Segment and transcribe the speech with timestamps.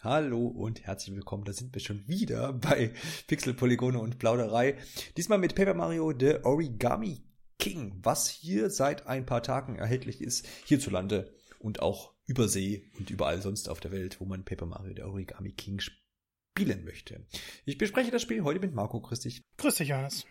[0.00, 1.42] Hallo und herzlich willkommen.
[1.42, 2.92] Da sind wir schon wieder bei
[3.26, 4.76] Pixel, Polygone und Plauderei.
[5.16, 7.24] Diesmal mit Paper Mario The Origami
[7.58, 13.42] King, was hier seit ein paar Tagen erhältlich ist, hierzulande und auch übersee und überall
[13.42, 17.26] sonst auf der Welt, wo man Paper Mario The Origami King spielen möchte.
[17.64, 19.00] Ich bespreche das Spiel heute mit Marco.
[19.00, 19.42] Grüß dich.
[19.56, 20.26] Grüß dich, Johannes.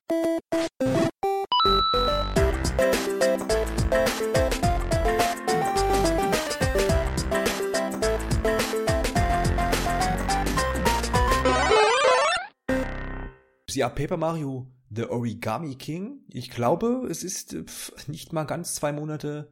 [13.77, 16.21] Ja, Paper Mario The Origami King.
[16.29, 17.63] Ich glaube, es ist äh,
[18.07, 19.51] nicht mal ganz zwei Monate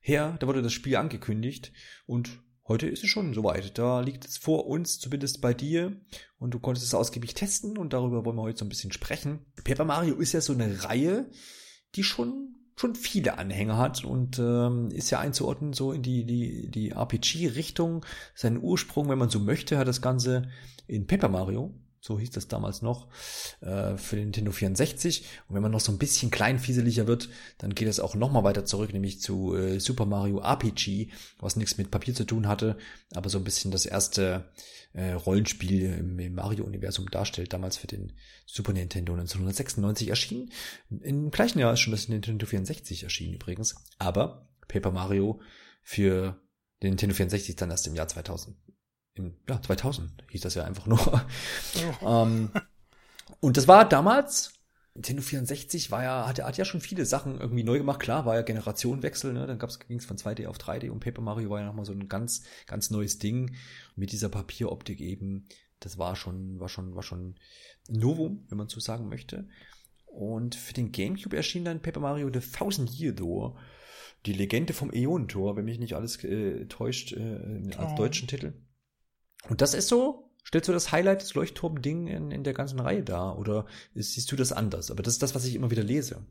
[0.00, 1.72] her, da wurde das Spiel angekündigt
[2.06, 3.78] und heute ist es schon soweit.
[3.78, 6.00] Da liegt es vor uns, zumindest bei dir
[6.38, 9.46] und du konntest es ausgiebig testen und darüber wollen wir heute so ein bisschen sprechen.
[9.62, 11.30] Paper Mario ist ja so eine Reihe,
[11.94, 16.70] die schon schon viele Anhänger hat und ähm, ist ja einzuordnen so in die die
[16.70, 18.06] die RPG-Richtung.
[18.34, 20.48] Seinen Ursprung, wenn man so möchte, hat das Ganze
[20.86, 23.08] in Paper Mario so hieß das damals noch,
[23.60, 25.24] äh, für den Nintendo 64.
[25.48, 28.42] Und wenn man noch so ein bisschen kleinfieseliger wird, dann geht es auch noch mal
[28.42, 32.76] weiter zurück, nämlich zu äh, Super Mario RPG, was nichts mit Papier zu tun hatte,
[33.14, 34.50] aber so ein bisschen das erste
[34.92, 38.12] äh, Rollenspiel im, im Mario-Universum darstellt, damals für den
[38.46, 40.50] Super Nintendo 1996 erschienen.
[40.88, 45.40] Im gleichen Jahr ist schon das Nintendo 64 erschienen übrigens, aber Paper Mario
[45.82, 46.40] für
[46.82, 48.56] den Nintendo 64 dann erst im Jahr 2000
[49.20, 51.24] im, ja, 2000 hieß das ja einfach nur.
[52.02, 52.08] Oh.
[52.24, 52.50] ähm,
[53.40, 54.60] und das war damals,
[54.94, 58.00] Nintendo 64 war ja, hat, hat ja schon viele Sachen irgendwie neu gemacht.
[58.00, 59.46] Klar, war ja Generationenwechsel, ne?
[59.46, 62.08] Dann ging es von 2D auf 3D und Paper Mario war ja nochmal so ein
[62.08, 63.54] ganz, ganz neues Ding.
[63.96, 65.46] Mit dieser Papieroptik eben.
[65.78, 67.36] Das war schon, war schon, war schon
[67.88, 69.48] Novum, wenn man so sagen möchte.
[70.06, 73.56] Und für den GameCube erschien dann Paper Mario The Thousand Year Door.
[74.26, 77.96] Die Legende vom Äonentor, wenn mich nicht alles äh, täuscht, äh, als oh.
[77.96, 78.52] deutschen Titel.
[79.48, 83.02] Und das ist so, stellst du das Highlight, das Leuchtturm-Ding in, in der ganzen Reihe
[83.02, 83.38] dar?
[83.38, 84.90] Oder siehst du das anders?
[84.90, 86.24] Aber das ist das, was ich immer wieder lese.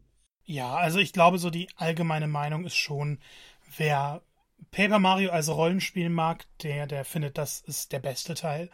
[0.46, 3.20] Ja, also ich glaube, so die allgemeine Meinung ist schon,
[3.78, 4.22] wer
[4.72, 8.70] Paper Mario als Rollenspiel mag, der, der findet, das ist der beste Teil.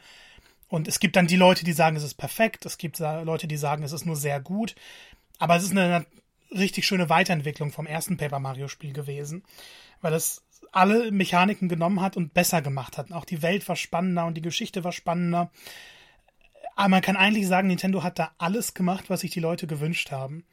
[0.68, 2.66] Und es gibt dann die Leute, die sagen, es ist perfekt.
[2.66, 4.76] Es gibt Leute, die sagen, es ist nur sehr gut.
[5.38, 6.06] Aber es ist eine
[6.52, 9.44] richtig schöne Weiterentwicklung vom ersten Paper Mario Spiel gewesen.
[10.02, 10.44] Weil es
[10.76, 13.12] alle Mechaniken genommen hat und besser gemacht hat.
[13.12, 15.52] Auch die Welt war spannender und die Geschichte war spannender.
[16.76, 20.12] Aber man kann eigentlich sagen, Nintendo hat da alles gemacht, was sich die Leute gewünscht
[20.12, 20.46] haben.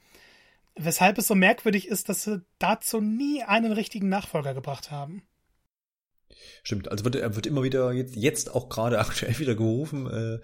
[0.77, 5.23] Weshalb es so merkwürdig ist, dass sie dazu nie einen richtigen Nachfolger gebracht haben.
[6.63, 10.39] Stimmt, also wird, er wird immer wieder jetzt, jetzt auch gerade aktuell wieder gerufen, äh,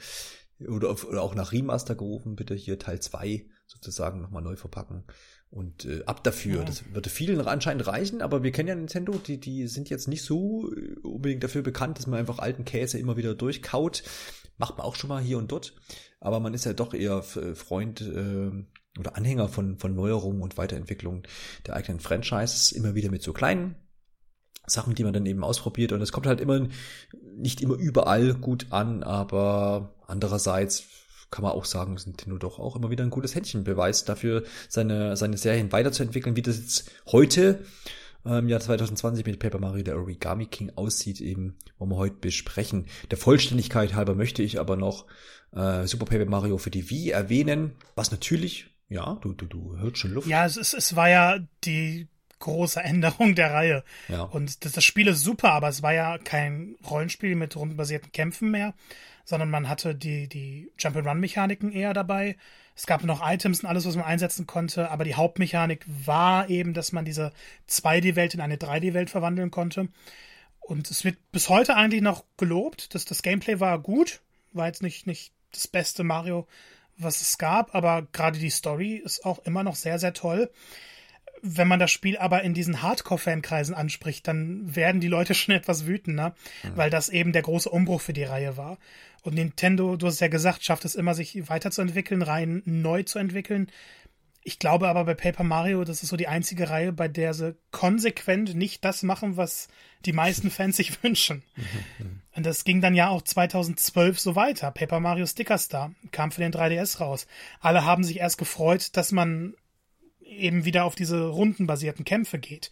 [0.66, 5.04] oder, oder auch nach Remaster gerufen, bitte hier Teil 2 sozusagen nochmal neu verpacken.
[5.50, 6.58] Und äh, ab dafür.
[6.58, 6.64] Ja.
[6.64, 10.22] Das würde vielen anscheinend reichen, aber wir kennen ja Nintendo, die, die sind jetzt nicht
[10.22, 14.02] so äh, unbedingt dafür bekannt, dass man einfach alten Käse immer wieder durchkaut.
[14.58, 15.74] Macht man auch schon mal hier und dort.
[16.20, 18.50] Aber man ist ja doch eher äh, Freund äh,
[18.98, 21.22] oder Anhänger von, von Neuerungen und Weiterentwicklung
[21.66, 23.76] der eigenen Franchises, immer wieder mit so kleinen
[24.66, 25.92] Sachen, die man dann eben ausprobiert.
[25.92, 26.68] Und es kommt halt immer
[27.36, 30.84] nicht immer überall gut an, aber andererseits
[31.30, 34.44] kann man auch sagen, dass Nintendo doch auch immer wieder ein gutes Händchen beweist, dafür
[34.68, 37.64] seine, seine Serien weiterzuentwickeln, wie das jetzt heute
[38.24, 42.16] im ähm, Jahr 2020 mit Paper Mario der Origami King aussieht, eben wollen wir heute
[42.16, 42.86] besprechen.
[43.10, 45.06] Der Vollständigkeit halber möchte ich aber noch
[45.52, 49.98] äh, Super Paper Mario für die Wii erwähnen, was natürlich, ja, du, du, du hörst
[49.98, 50.28] schon Luft.
[50.28, 53.84] Ja, es, es war ja die große Änderung der Reihe.
[54.08, 54.22] Ja.
[54.22, 58.50] Und das, das Spiel ist super, aber es war ja kein Rollenspiel mit rundenbasierten Kämpfen
[58.50, 58.74] mehr,
[59.24, 62.36] sondern man hatte die, die Jump-and-Run-Mechaniken eher dabei.
[62.74, 66.74] Es gab noch Items und alles, was man einsetzen konnte, aber die Hauptmechanik war eben,
[66.74, 67.32] dass man diese
[67.68, 69.88] 2D-Welt in eine 3D-Welt verwandeln konnte.
[70.60, 74.20] Und es wird bis heute eigentlich noch gelobt, dass das Gameplay war gut,
[74.52, 76.46] war jetzt nicht, nicht das beste Mario,
[76.98, 80.50] was es gab, aber gerade die Story ist auch immer noch sehr, sehr toll
[81.42, 85.86] wenn man das Spiel aber in diesen Hardcore-Fankreisen anspricht, dann werden die Leute schon etwas
[85.86, 86.76] wütender, mhm.
[86.76, 88.78] weil das eben der große Umbruch für die Reihe war.
[89.22, 93.68] Und Nintendo, du hast ja gesagt, schafft es immer, sich weiterzuentwickeln, rein neu zu entwickeln.
[94.44, 97.56] Ich glaube aber bei Paper Mario, das ist so die einzige Reihe, bei der sie
[97.70, 99.68] konsequent nicht das machen, was
[100.06, 101.42] die meisten Fans sich wünschen.
[101.56, 102.22] Mhm.
[102.34, 104.70] Und das ging dann ja auch 2012 so weiter.
[104.70, 107.26] Paper Mario Sticker Star kam für den 3DS raus.
[107.60, 109.54] Alle haben sich erst gefreut, dass man
[110.28, 112.70] eben wieder auf diese rundenbasierten Kämpfe geht.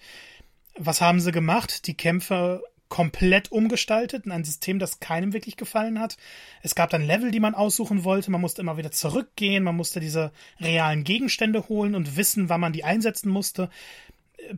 [0.78, 1.86] Was haben sie gemacht?
[1.86, 6.16] Die Kämpfe komplett umgestaltet, in ein System, das keinem wirklich gefallen hat.
[6.62, 9.98] Es gab dann Level, die man aussuchen wollte, man musste immer wieder zurückgehen, man musste
[9.98, 13.70] diese realen Gegenstände holen und wissen, wann man die einsetzen musste.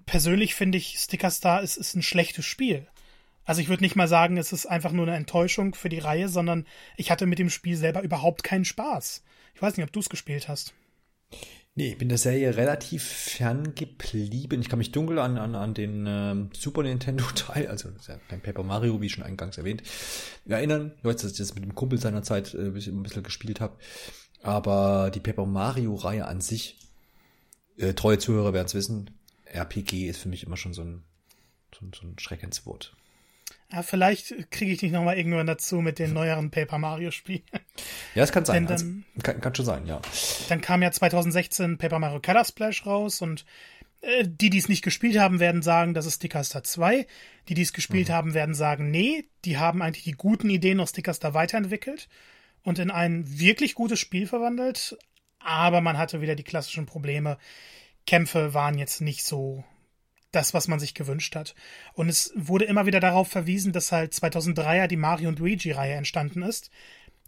[0.04, 2.86] Persönlich finde ich, Sticker Star ist, ist ein schlechtes Spiel.
[3.44, 6.28] Also ich würde nicht mal sagen, es ist einfach nur eine Enttäuschung für die Reihe,
[6.28, 6.66] sondern
[6.98, 9.22] ich hatte mit dem Spiel selber überhaupt keinen Spaß.
[9.54, 10.74] Ich weiß nicht, ob du es gespielt hast.
[11.78, 14.60] Nee, ich bin der Serie relativ fern geblieben.
[14.60, 18.64] Ich kann mich dunkel an, an, an den ähm, Super Nintendo-Teil, also ja kein Paper
[18.64, 19.84] Mario, wie schon eingangs erwähnt,
[20.44, 20.90] erinnern.
[20.98, 22.72] Ich weiß, dass ich das mit dem Kumpel seinerzeit äh, ein
[23.04, 23.76] bisschen gespielt habe.
[24.42, 26.80] Aber die Paper Mario-Reihe an sich,
[27.76, 29.12] äh, treue Zuhörer werden es wissen,
[29.44, 31.04] RPG ist für mich immer schon so ein,
[31.72, 32.96] so, so ein Schreckenswort.
[33.70, 37.42] Ja, vielleicht kriege ich dich noch mal irgendwann dazu mit den neueren Paper Mario Spielen.
[38.14, 38.66] Ja, es kann sein.
[38.66, 38.86] Dann, also,
[39.22, 40.00] kann, kann schon sein, ja.
[40.48, 43.44] Dann kam ja 2016 Paper Mario Color Splash raus und
[44.00, 47.06] äh, die, die es nicht gespielt haben, werden sagen, das ist Stickerstar 2.
[47.48, 48.12] Die, die es gespielt mhm.
[48.12, 52.08] haben, werden sagen, nee, die haben eigentlich die guten Ideen aus Stickerstar weiterentwickelt
[52.62, 54.98] und in ein wirklich gutes Spiel verwandelt.
[55.38, 57.38] Aber man hatte wieder die klassischen Probleme.
[58.06, 59.64] Kämpfe waren jetzt nicht so
[60.30, 61.54] das, was man sich gewünscht hat.
[61.94, 66.42] Und es wurde immer wieder darauf verwiesen, dass halt 2003er die Mario und Luigi-Reihe entstanden
[66.42, 66.70] ist.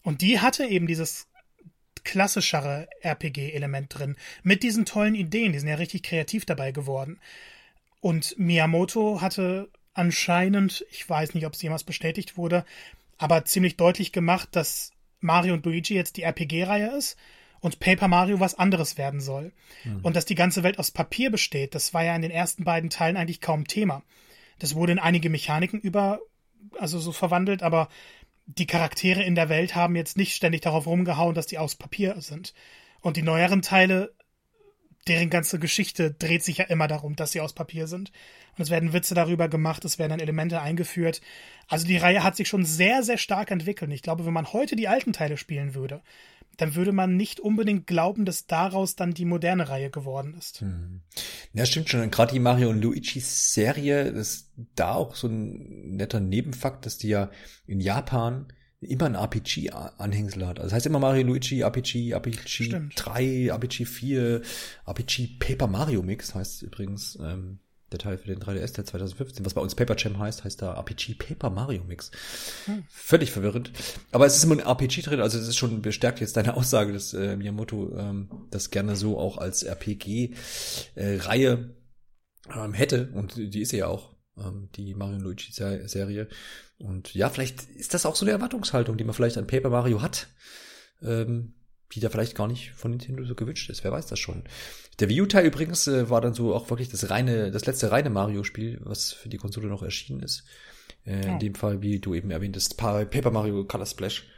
[0.02, 1.26] Und die hatte eben dieses
[2.04, 4.16] klassischere RPG-Element drin.
[4.42, 5.52] Mit diesen tollen Ideen.
[5.52, 7.20] Die sind ja richtig kreativ dabei geworden.
[8.00, 12.64] Und Miyamoto hatte anscheinend, ich weiß nicht, ob es jemals bestätigt wurde,
[13.18, 17.18] aber ziemlich deutlich gemacht, dass Mario und Luigi jetzt die RPG-Reihe ist
[17.60, 19.52] und Paper Mario was anderes werden soll.
[19.84, 20.00] Mhm.
[20.02, 22.90] Und dass die ganze Welt aus Papier besteht, das war ja in den ersten beiden
[22.90, 24.02] Teilen eigentlich kaum Thema.
[24.58, 26.20] Das wurde in einige Mechaniken über,
[26.78, 27.88] also so verwandelt, aber
[28.46, 32.20] die Charaktere in der Welt haben jetzt nicht ständig darauf rumgehauen, dass die aus Papier
[32.20, 32.54] sind.
[33.00, 34.12] Und die neueren Teile,
[35.08, 38.12] deren ganze Geschichte dreht sich ja immer darum, dass sie aus Papier sind.
[38.56, 41.20] Und es werden Witze darüber gemacht, es werden dann Elemente eingeführt.
[41.68, 43.90] Also die Reihe hat sich schon sehr, sehr stark entwickelt.
[43.92, 46.02] Ich glaube, wenn man heute die alten Teile spielen würde,
[46.56, 50.60] dann würde man nicht unbedingt glauben, dass daraus dann die moderne Reihe geworden ist.
[50.60, 51.00] Hm.
[51.54, 52.10] Ja, stimmt schon.
[52.10, 57.08] Gerade die Mario und Luigi Serie ist da auch so ein netter Nebenfakt, dass die
[57.08, 57.30] ja
[57.66, 60.58] in Japan immer ein RPG-Anhängsel hat.
[60.58, 62.92] Also das heißt immer Mario Luigi, RPG, RPG Stimmt.
[62.96, 64.42] 3, RPG 4,
[64.86, 67.18] RPG Paper Mario Mix heißt übrigens.
[67.20, 67.58] Ähm,
[67.92, 70.74] der Teil für den 3DS, der 2015, was bei uns Paper Jam heißt, heißt da
[70.74, 72.10] RPG Paper Mario Mix.
[72.66, 72.84] Hm.
[72.88, 73.72] Völlig verwirrend.
[74.12, 76.92] Aber es ist immer ein RPG drin, also es ist schon bestärkt jetzt deine Aussage,
[76.92, 81.48] dass äh, Miyamoto ähm, das gerne so auch als RPG-Reihe
[82.48, 83.10] äh, ähm, hätte.
[83.14, 84.14] Und die ist ja auch,
[84.76, 86.28] die Mario Luigi Serie.
[86.78, 90.02] Und ja, vielleicht ist das auch so eine Erwartungshaltung, die man vielleicht an Paper Mario
[90.02, 90.28] hat.
[91.02, 91.54] Ähm,
[91.92, 93.82] die da vielleicht gar nicht von Nintendo so gewünscht ist.
[93.82, 94.44] Wer weiß das schon.
[95.00, 98.10] Der Wii U-Teil übrigens äh, war dann so auch wirklich das reine, das letzte reine
[98.10, 100.44] Mario-Spiel, was für die Konsole noch erschienen ist.
[101.04, 101.28] Äh, oh.
[101.32, 104.28] In dem Fall, wie du eben erwähntest, Paper Mario Color Splash.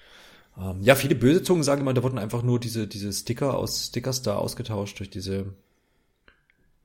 [0.58, 3.88] Ähm, ja, viele böse Zungen sagen immer, da wurden einfach nur diese, diese Sticker aus
[3.88, 5.54] Stickers da ausgetauscht durch diese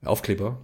[0.02, 0.60] Aufkleber.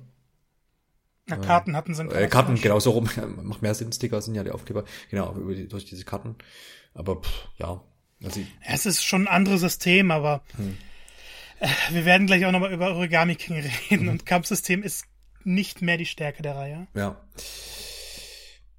[1.28, 2.12] Ja, Karten hatten sind.
[2.12, 3.08] Äh, Karten, genau so rum.
[3.42, 4.84] Macht mehr Sinn, Sticker sind ja die Aufkleber.
[5.10, 6.36] Genau, über die, durch diese Karten.
[6.92, 7.82] Aber pff, ja.
[8.22, 10.76] Also, es ist schon ein anderes System, aber hm.
[11.90, 14.10] Wir werden gleich auch nochmal über Origami King reden mhm.
[14.10, 15.06] und Kampfsystem ist
[15.44, 16.86] nicht mehr die Stärke der Reihe.
[16.94, 17.20] Ja.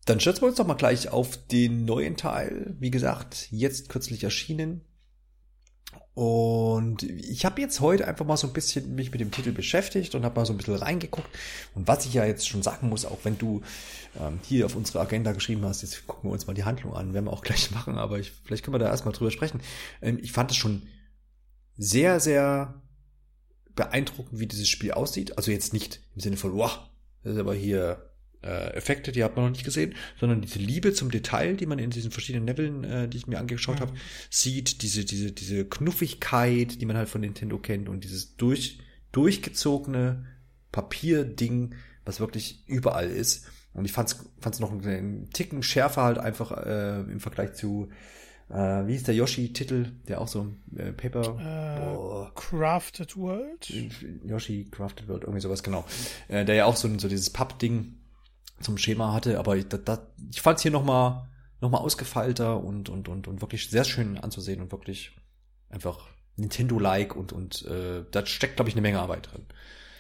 [0.06, 2.76] Dann stürzen wir uns doch mal gleich auf den neuen Teil.
[2.80, 4.82] Wie gesagt, jetzt kürzlich erschienen.
[6.14, 10.16] Und ich habe jetzt heute einfach mal so ein bisschen mich mit dem Titel beschäftigt
[10.16, 11.28] und habe mal so ein bisschen reingeguckt.
[11.74, 13.62] Und was ich ja jetzt schon sagen muss, auch wenn du
[14.20, 17.14] ähm, hier auf unsere Agenda geschrieben hast, jetzt gucken wir uns mal die Handlung an,
[17.14, 19.60] werden wir auch gleich machen, aber ich, vielleicht können wir da erstmal drüber sprechen.
[20.02, 20.84] Ähm, ich fand es schon
[21.78, 22.82] sehr, sehr
[23.76, 25.38] beeindruckend, wie dieses Spiel aussieht.
[25.38, 26.80] Also jetzt nicht im Sinne von, wow,
[27.24, 28.15] das ist aber hier
[28.46, 31.80] äh, Effekte, die hat man noch nicht gesehen, sondern diese Liebe zum Detail, die man
[31.80, 33.82] in diesen verschiedenen Leveln, äh, die ich mir angeschaut mhm.
[33.82, 33.94] habe,
[34.30, 38.80] sieht, diese, diese, diese Knuffigkeit, die man halt von Nintendo kennt und dieses durch,
[39.12, 40.26] durchgezogene
[40.72, 41.76] Papierding,
[42.06, 43.48] was wirklich überall ist.
[43.74, 47.90] Und ich fand's, fand's noch einen Ticken schärfer halt einfach äh, im Vergleich zu
[48.50, 52.40] äh, wie ist der Yoshi-Titel, der auch so äh, Paper äh.
[52.40, 53.74] Crafted World?
[54.24, 55.84] Yoshi Crafted World, irgendwie sowas, genau.
[56.28, 57.96] Äh, der ja auch so, so dieses Papp-Ding
[58.60, 60.00] zum Schema hatte, aber ich, da,
[60.32, 61.28] ich fand es hier nochmal
[61.62, 65.16] noch mal ausgefeilter und, und, und, und wirklich sehr schön anzusehen und wirklich
[65.70, 69.46] einfach Nintendo-like und, und äh, da steckt, glaube ich, eine Menge Arbeit drin.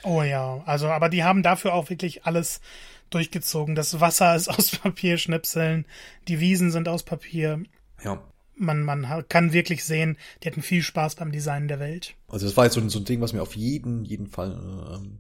[0.04, 2.62] Oh ja, also, aber die haben dafür auch wirklich alles
[3.10, 3.74] durchgezogen.
[3.74, 5.86] Das Wasser ist aus Papierschnipseln,
[6.28, 7.64] die Wiesen sind aus Papier.
[8.04, 8.22] Ja
[8.58, 12.16] man, man kann wirklich sehen, die hatten viel Spaß beim Design der Welt.
[12.28, 14.52] Also das war jetzt so ein, so ein Ding, was mir auf jeden, jeden Fall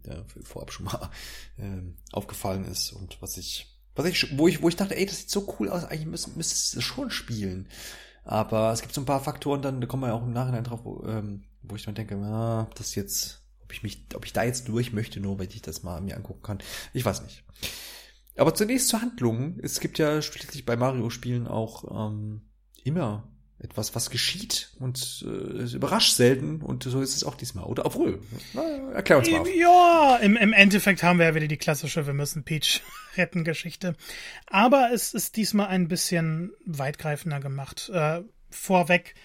[0.05, 1.09] äh, ja, vorab schon mal
[1.57, 5.19] äh, aufgefallen ist und was ich, was ich, wo ich, wo ich dachte, ey, das
[5.19, 7.67] sieht so cool aus, eigentlich müsste müsste es schon spielen.
[8.23, 10.81] Aber es gibt so ein paar Faktoren, dann da kommen wir auch im Nachhinein drauf,
[10.83, 14.43] wo, ähm, wo ich dann denke, ah, das jetzt, ob ich mich, ob ich da
[14.43, 16.57] jetzt durch möchte, nur weil ich das mal mir angucken kann.
[16.93, 17.43] Ich weiß nicht.
[18.37, 19.59] Aber zunächst zur Handlung.
[19.61, 22.41] Es gibt ja schließlich bei Mario-Spielen auch ähm,
[22.85, 23.27] immer
[23.59, 27.65] etwas, was geschieht und äh, es überrascht selten und so ist es auch diesmal.
[27.65, 28.19] Oder obwohl,
[28.53, 28.61] na,
[28.93, 29.47] erklär uns mal.
[29.47, 32.81] Ja, im, im Endeffekt haben wir ja wieder die klassische Wir müssen Peach
[33.17, 33.95] retten Geschichte.
[34.47, 37.89] Aber es ist diesmal ein bisschen weitgreifender gemacht.
[37.93, 39.15] Äh, vorweg,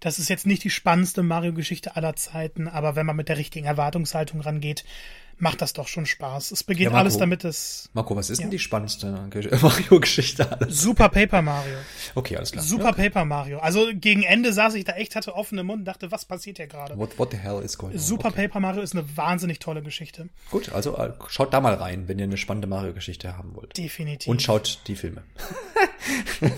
[0.00, 3.66] das ist jetzt nicht die spannendste Mario-Geschichte aller Zeiten, aber wenn man mit der richtigen
[3.66, 4.84] Erwartungshaltung rangeht,
[5.38, 6.50] macht das doch schon Spaß.
[6.50, 7.88] Es beginnt ja, Marco, alles damit, es.
[7.92, 8.44] Marco, was ist ja.
[8.44, 9.28] denn die spannendste
[9.62, 10.58] Mario-Geschichte?
[10.68, 11.76] Super Paper Mario.
[12.14, 12.64] Okay, alles klar.
[12.64, 13.08] Super okay.
[13.08, 13.58] Paper Mario.
[13.58, 16.66] Also gegen Ende saß ich da echt, hatte offene Mund und dachte, was passiert hier
[16.66, 16.96] gerade?
[16.98, 17.98] What, what the hell is going on?
[17.98, 18.48] Super okay.
[18.48, 20.28] Paper Mario ist eine wahnsinnig tolle Geschichte.
[20.50, 23.76] Gut, also äh, schaut da mal rein, wenn ihr eine spannende Mario-Geschichte haben wollt.
[23.76, 24.28] Definitiv.
[24.28, 25.22] Und schaut die Filme.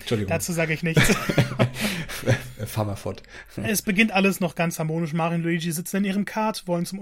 [0.00, 0.30] Entschuldigung.
[0.30, 1.02] Dazu sage ich nichts.
[2.66, 3.22] Fahr mal fort.
[3.56, 5.12] Es beginnt alles noch ganz harmonisch.
[5.12, 6.98] Mario und Luigi sitzen in ihrem Kart, wollen zum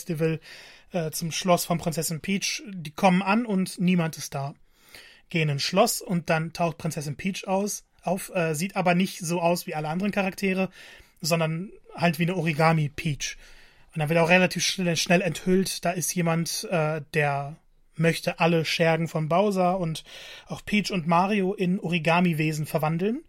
[0.00, 0.40] Origami-Festival,
[0.92, 2.62] äh, zum Schloss von Prinzessin Peach.
[2.68, 4.54] Die kommen an und niemand ist da.
[5.28, 9.40] Gehen ins Schloss und dann taucht Prinzessin Peach aus, auf, äh, sieht aber nicht so
[9.40, 10.70] aus wie alle anderen Charaktere,
[11.20, 13.36] sondern halt wie eine Origami-Peach.
[13.92, 17.56] Und dann wird auch relativ schnell, schnell enthüllt, da ist jemand, äh, der
[17.94, 20.04] möchte alle Schergen von Bowser und
[20.46, 23.22] auch Peach und Mario in Origami-Wesen verwandeln.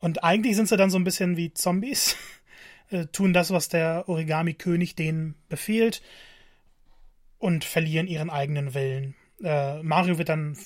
[0.00, 2.16] Und eigentlich sind sie dann so ein bisschen wie Zombies,
[2.90, 6.02] äh, tun das, was der Origami-König denen befehlt
[7.38, 9.14] und verlieren ihren eigenen Willen.
[9.42, 10.56] Äh, Mario wird dann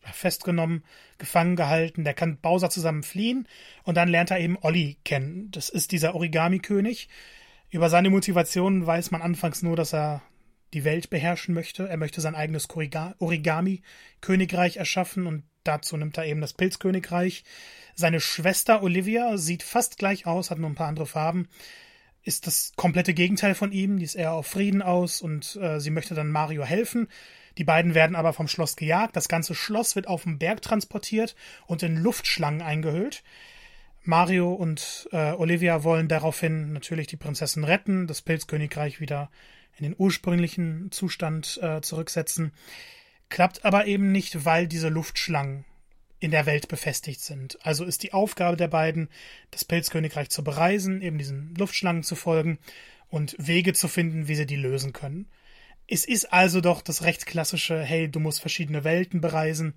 [0.00, 0.84] festgenommen,
[1.18, 3.46] gefangen gehalten, der kann Bowser zusammen fliehen
[3.82, 5.50] und dann lernt er eben Olli kennen.
[5.50, 7.08] Das ist dieser Origami-König.
[7.70, 10.22] Über seine Motivation weiß man anfangs nur, dass er
[10.72, 11.88] die Welt beherrschen möchte.
[11.88, 17.44] Er möchte sein eigenes Origami-Königreich erschaffen und dazu nimmt er eben das Pilzkönigreich.
[17.94, 21.48] Seine Schwester Olivia sieht fast gleich aus, hat nur ein paar andere Farben.
[22.22, 25.90] Ist das komplette Gegenteil von ihm, die ist eher auf Frieden aus und äh, sie
[25.90, 27.08] möchte dann Mario helfen.
[27.58, 29.16] Die beiden werden aber vom Schloss gejagt.
[29.16, 31.34] Das ganze Schloss wird auf den Berg transportiert
[31.66, 33.22] und in Luftschlangen eingehüllt.
[34.04, 39.30] Mario und äh, Olivia wollen daraufhin natürlich die Prinzessin retten, das Pilzkönigreich wieder
[39.76, 42.52] in den ursprünglichen Zustand äh, zurücksetzen.
[43.28, 45.64] Klappt aber eben nicht, weil diese Luftschlangen
[46.20, 47.58] in der Welt befestigt sind.
[47.64, 49.08] Also ist die Aufgabe der beiden,
[49.50, 52.58] das Pilzkönigreich zu bereisen, eben diesen Luftschlangen zu folgen
[53.08, 55.26] und Wege zu finden, wie sie die lösen können.
[55.86, 59.74] Es ist also doch das recht klassische, hey, du musst verschiedene Welten bereisen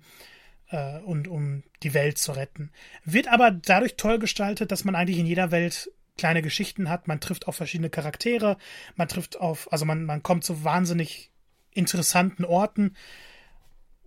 [0.70, 2.70] äh, und um die Welt zu retten.
[3.04, 7.20] Wird aber dadurch toll gestaltet, dass man eigentlich in jeder Welt kleine Geschichten hat, man
[7.20, 8.58] trifft auf verschiedene Charaktere,
[8.96, 11.30] man trifft auf, also man, man kommt zu wahnsinnig
[11.72, 12.94] interessanten Orten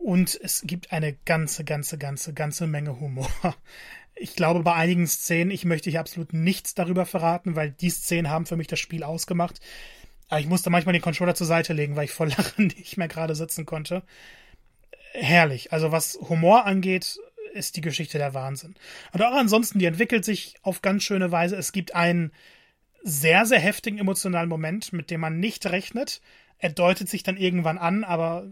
[0.05, 3.29] und es gibt eine ganze, ganze, ganze, ganze Menge Humor.
[4.17, 8.29] Ich glaube, bei einigen Szenen, ich möchte hier absolut nichts darüber verraten, weil die Szenen
[8.29, 9.59] haben für mich das Spiel ausgemacht.
[10.29, 13.09] Aber ich musste manchmal den Controller zur Seite legen, weil ich vor Lachen nicht mehr
[13.09, 14.03] gerade sitzen konnte.
[15.11, 15.73] Herrlich.
[15.73, 17.19] Also was Humor angeht,
[17.51, 18.75] ist die Geschichte der Wahnsinn.
[19.11, 21.57] Und auch ansonsten, die entwickelt sich auf ganz schöne Weise.
[21.57, 22.31] Es gibt einen
[23.03, 26.21] sehr, sehr heftigen emotionalen Moment, mit dem man nicht rechnet.
[26.57, 28.47] Er deutet sich dann irgendwann an, aber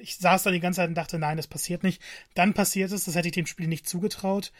[0.00, 2.02] ich saß da die ganze Zeit und dachte, nein, das passiert nicht.
[2.34, 4.52] Dann passiert es, das hätte ich dem Spiel nicht zugetraut.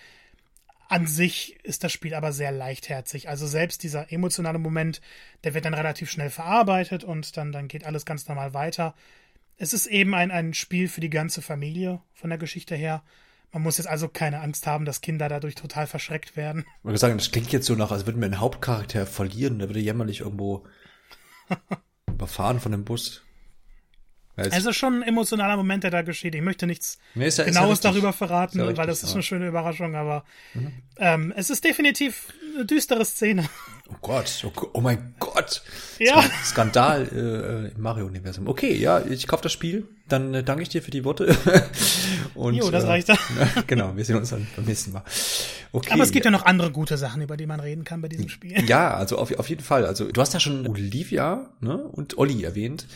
[0.88, 3.28] An sich ist das Spiel aber sehr leichtherzig.
[3.28, 5.00] Also selbst dieser emotionale Moment,
[5.42, 8.94] der wird dann relativ schnell verarbeitet und dann, dann geht alles ganz normal weiter.
[9.56, 13.02] Es ist eben ein, ein Spiel für die ganze Familie von der Geschichte her.
[13.52, 16.66] Man muss jetzt also keine Angst haben, dass Kinder dadurch total verschreckt werden.
[16.78, 19.68] Ich würde sagen, das klingt jetzt so nach, als würden wir einen Hauptcharakter verlieren, der
[19.68, 20.66] würde jämmerlich irgendwo
[22.09, 23.24] überfahren von dem Bus.
[24.37, 26.35] Es also schon ein emotionaler Moment, der da geschieht.
[26.35, 29.23] Ich möchte nichts nee, ja, Genaues ja darüber verraten, ja richtig, weil das ist eine
[29.23, 30.25] schöne Überraschung, aber
[30.55, 30.73] mhm.
[30.99, 33.49] ähm, es ist definitiv eine düstere Szene.
[33.91, 35.62] Oh Gott, oh, oh mein Gott.
[35.99, 36.25] Ja.
[36.45, 38.49] Skandal äh, im Mario-Universum.
[38.49, 39.87] Okay, ja, ich kaufe das Spiel.
[40.09, 41.37] Dann äh, danke ich dir für die Worte.
[42.35, 43.19] Und, jo, das äh, reicht dann.
[43.67, 45.03] genau, wir sehen uns dann beim nächsten Mal.
[45.73, 45.93] Okay.
[45.93, 48.29] Aber es gibt ja noch andere gute Sachen, über die man reden kann bei diesem
[48.29, 48.64] Spiel.
[48.69, 49.87] Ja, also auf, auf jeden Fall.
[49.87, 52.87] Also du hast ja schon Olivia ne, und Olli erwähnt.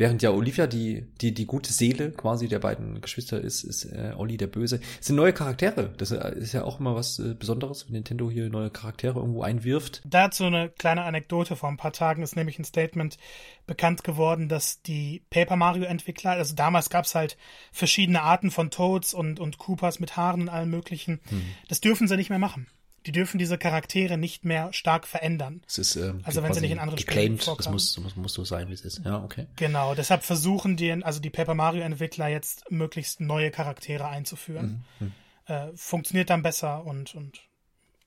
[0.00, 4.14] Während ja Olivia die, die, die gute Seele quasi der beiden Geschwister ist, ist äh,
[4.16, 4.80] Olli der Böse.
[4.98, 5.92] Es sind neue Charaktere.
[5.98, 9.42] Das äh, ist ja auch immer was äh, Besonderes, wenn Nintendo hier neue Charaktere irgendwo
[9.42, 10.00] einwirft.
[10.06, 11.54] Dazu eine kleine Anekdote.
[11.54, 13.18] Vor ein paar Tagen ist nämlich ein Statement
[13.66, 17.36] bekannt geworden, dass die Paper Mario Entwickler, also damals gab es halt
[17.70, 21.20] verschiedene Arten von Toads und, und Koopas mit Haaren und allem möglichen.
[21.28, 21.42] Hm.
[21.68, 22.68] Das dürfen sie nicht mehr machen
[23.06, 25.62] die dürfen diese Charaktere nicht mehr stark verändern.
[25.66, 27.76] Es ist, ähm, also wenn sie nicht in anderen Spielen vorkommen.
[27.76, 29.02] Das muss, muss, muss so sein, wie es ist.
[29.04, 29.46] Ja, okay.
[29.56, 34.84] Genau, deshalb versuchen die, also die Paper Mario Entwickler jetzt möglichst neue Charaktere einzuführen.
[34.98, 35.12] Mhm.
[35.46, 37.40] Äh, funktioniert dann besser und, und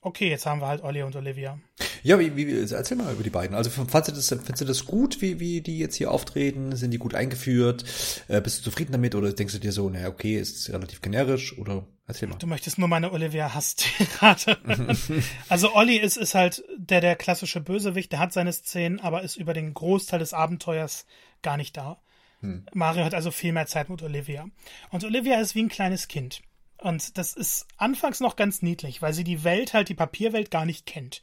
[0.02, 1.60] okay, jetzt haben wir halt Olli und Olivia.
[2.04, 3.56] Ja, wie, wie, erzähl mal über die beiden.
[3.56, 6.76] Also fandst du das, findest du das gut, wie, wie die jetzt hier auftreten?
[6.76, 7.86] Sind die gut eingeführt?
[8.28, 11.58] Äh, bist du zufrieden damit oder denkst du dir so, naja, okay, ist relativ generisch
[11.58, 12.38] oder erzähl mal.
[12.38, 14.58] Du möchtest nur meine Olivia Hass-Tirade.
[15.50, 19.36] also Olli ist, ist halt der, der klassische Bösewicht, der hat seine Szenen, aber ist
[19.36, 21.06] über den Großteil des Abenteuers
[21.42, 22.02] gar nicht da.
[22.42, 22.66] Hm.
[22.74, 24.48] Mario hat also viel mehr Zeit mit Olivia.
[24.90, 26.42] Und Olivia ist wie ein kleines Kind.
[26.78, 30.66] Und das ist anfangs noch ganz niedlich, weil sie die Welt halt, die Papierwelt gar
[30.66, 31.22] nicht kennt.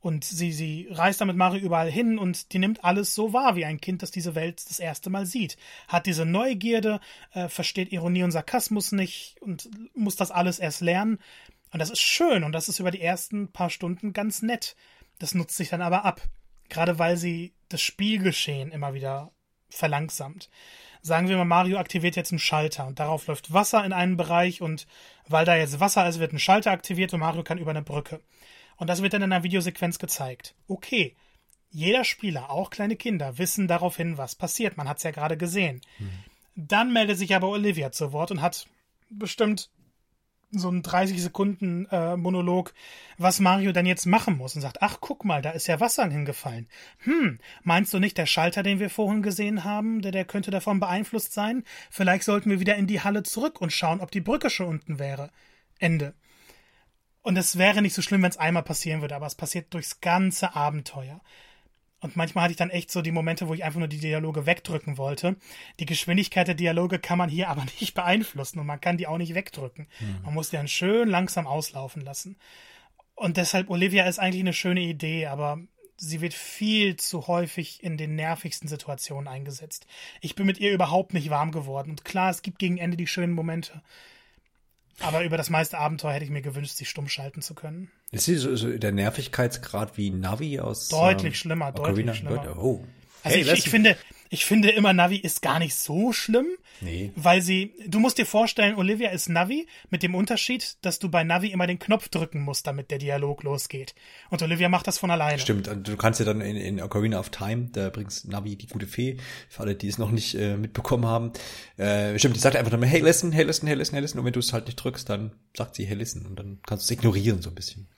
[0.00, 3.64] Und sie, sie reist damit Mario überall hin und die nimmt alles so wahr wie
[3.64, 5.56] ein Kind, das diese Welt das erste Mal sieht.
[5.88, 7.00] Hat diese Neugierde,
[7.32, 11.18] äh, versteht Ironie und Sarkasmus nicht und muss das alles erst lernen.
[11.72, 14.76] Und das ist schön und das ist über die ersten paar Stunden ganz nett.
[15.18, 16.22] Das nutzt sich dann aber ab.
[16.68, 19.32] Gerade weil sie das Spielgeschehen immer wieder
[19.68, 20.50] verlangsamt.
[21.02, 24.60] Sagen wir mal, Mario aktiviert jetzt einen Schalter und darauf läuft Wasser in einen Bereich
[24.60, 24.86] und
[25.28, 28.20] weil da jetzt Wasser ist, wird ein Schalter aktiviert und Mario kann über eine Brücke.
[28.76, 30.54] Und das wird dann in einer Videosequenz gezeigt.
[30.68, 31.14] Okay.
[31.70, 34.76] Jeder Spieler, auch kleine Kinder, wissen daraufhin, was passiert.
[34.76, 35.80] Man hat es ja gerade gesehen.
[35.98, 36.10] Mhm.
[36.54, 38.66] Dann meldet sich aber Olivia zu Wort und hat
[39.10, 39.68] bestimmt
[40.52, 42.72] so ein 30 Sekunden äh, Monolog,
[43.18, 46.08] was Mario dann jetzt machen muss und sagt, ach guck mal, da ist ja Wasser
[46.08, 46.68] hingefallen.
[46.98, 50.80] Hm, meinst du nicht der Schalter, den wir vorhin gesehen haben, der, der könnte davon
[50.80, 51.64] beeinflusst sein?
[51.90, 54.98] Vielleicht sollten wir wieder in die Halle zurück und schauen, ob die Brücke schon unten
[54.98, 55.30] wäre.
[55.78, 56.14] Ende.
[57.26, 60.00] Und es wäre nicht so schlimm, wenn es einmal passieren würde, aber es passiert durchs
[60.00, 61.20] ganze Abenteuer.
[61.98, 64.46] Und manchmal hatte ich dann echt so die Momente, wo ich einfach nur die Dialoge
[64.46, 65.34] wegdrücken wollte.
[65.80, 69.18] Die Geschwindigkeit der Dialoge kann man hier aber nicht beeinflussen und man kann die auch
[69.18, 69.88] nicht wegdrücken.
[69.98, 70.22] Mhm.
[70.24, 72.36] Man muss die dann schön langsam auslaufen lassen.
[73.16, 75.58] Und deshalb, Olivia ist eigentlich eine schöne Idee, aber
[75.96, 79.88] sie wird viel zu häufig in den nervigsten Situationen eingesetzt.
[80.20, 81.90] Ich bin mit ihr überhaupt nicht warm geworden.
[81.90, 83.82] Und klar, es gibt gegen Ende die schönen Momente.
[85.00, 87.90] Aber über das meiste Abenteuer hätte ich mir gewünscht, sie stumm schalten zu können.
[88.12, 92.12] Ist sie so, so der Nervigkeitsgrad wie Navi aus Deutlich ähm, schlimmer, Ocarina?
[92.12, 92.56] deutlich schlimmer.
[92.58, 92.84] Oh.
[93.22, 93.96] Also hey, ich, ich finde,
[94.36, 96.46] ich finde immer, Navi ist gar nicht so schlimm.
[96.82, 97.10] Nee.
[97.16, 101.24] Weil sie, du musst dir vorstellen, Olivia ist Navi mit dem Unterschied, dass du bei
[101.24, 103.94] Navi immer den Knopf drücken musst, damit der Dialog losgeht.
[104.28, 105.38] Und Olivia macht das von alleine.
[105.38, 108.86] Stimmt, du kannst ja dann in, in Ocarina of Time, da bringst Navi die gute
[108.86, 109.16] Fee,
[109.48, 111.32] für alle, die es noch nicht äh, mitbekommen haben.
[111.78, 114.18] Äh, stimmt, die sagt einfach nur, hey, listen, hey, listen, hey, listen, hey, listen.
[114.18, 116.26] Und wenn du es halt nicht drückst, dann sagt sie, hey, listen.
[116.26, 117.88] Und dann kannst du es ignorieren so ein bisschen.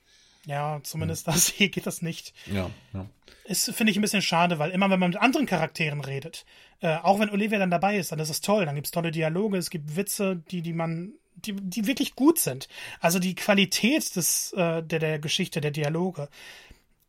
[0.47, 1.33] Ja, zumindest ja.
[1.33, 2.33] das hier geht das nicht.
[2.47, 3.07] Ja, ja.
[3.45, 6.45] Ist, finde ich, ein bisschen schade, weil immer, wenn man mit anderen Charakteren redet,
[6.81, 8.67] äh, auch wenn Olivia dann dabei ist, dann ist es toll.
[8.67, 12.39] Dann gibt es tolle Dialoge, es gibt Witze, die, die man, die, die wirklich gut
[12.39, 12.69] sind.
[13.01, 16.29] Also die Qualität des, äh, der, der Geschichte, der Dialoge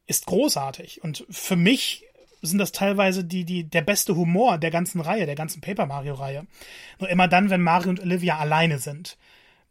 [0.07, 1.03] ist großartig.
[1.03, 2.05] Und für mich
[2.41, 6.13] sind das teilweise die, die, der beste Humor der ganzen Reihe, der ganzen Paper Mario
[6.13, 6.47] Reihe.
[6.99, 9.17] Nur immer dann, wenn Mario und Olivia alleine sind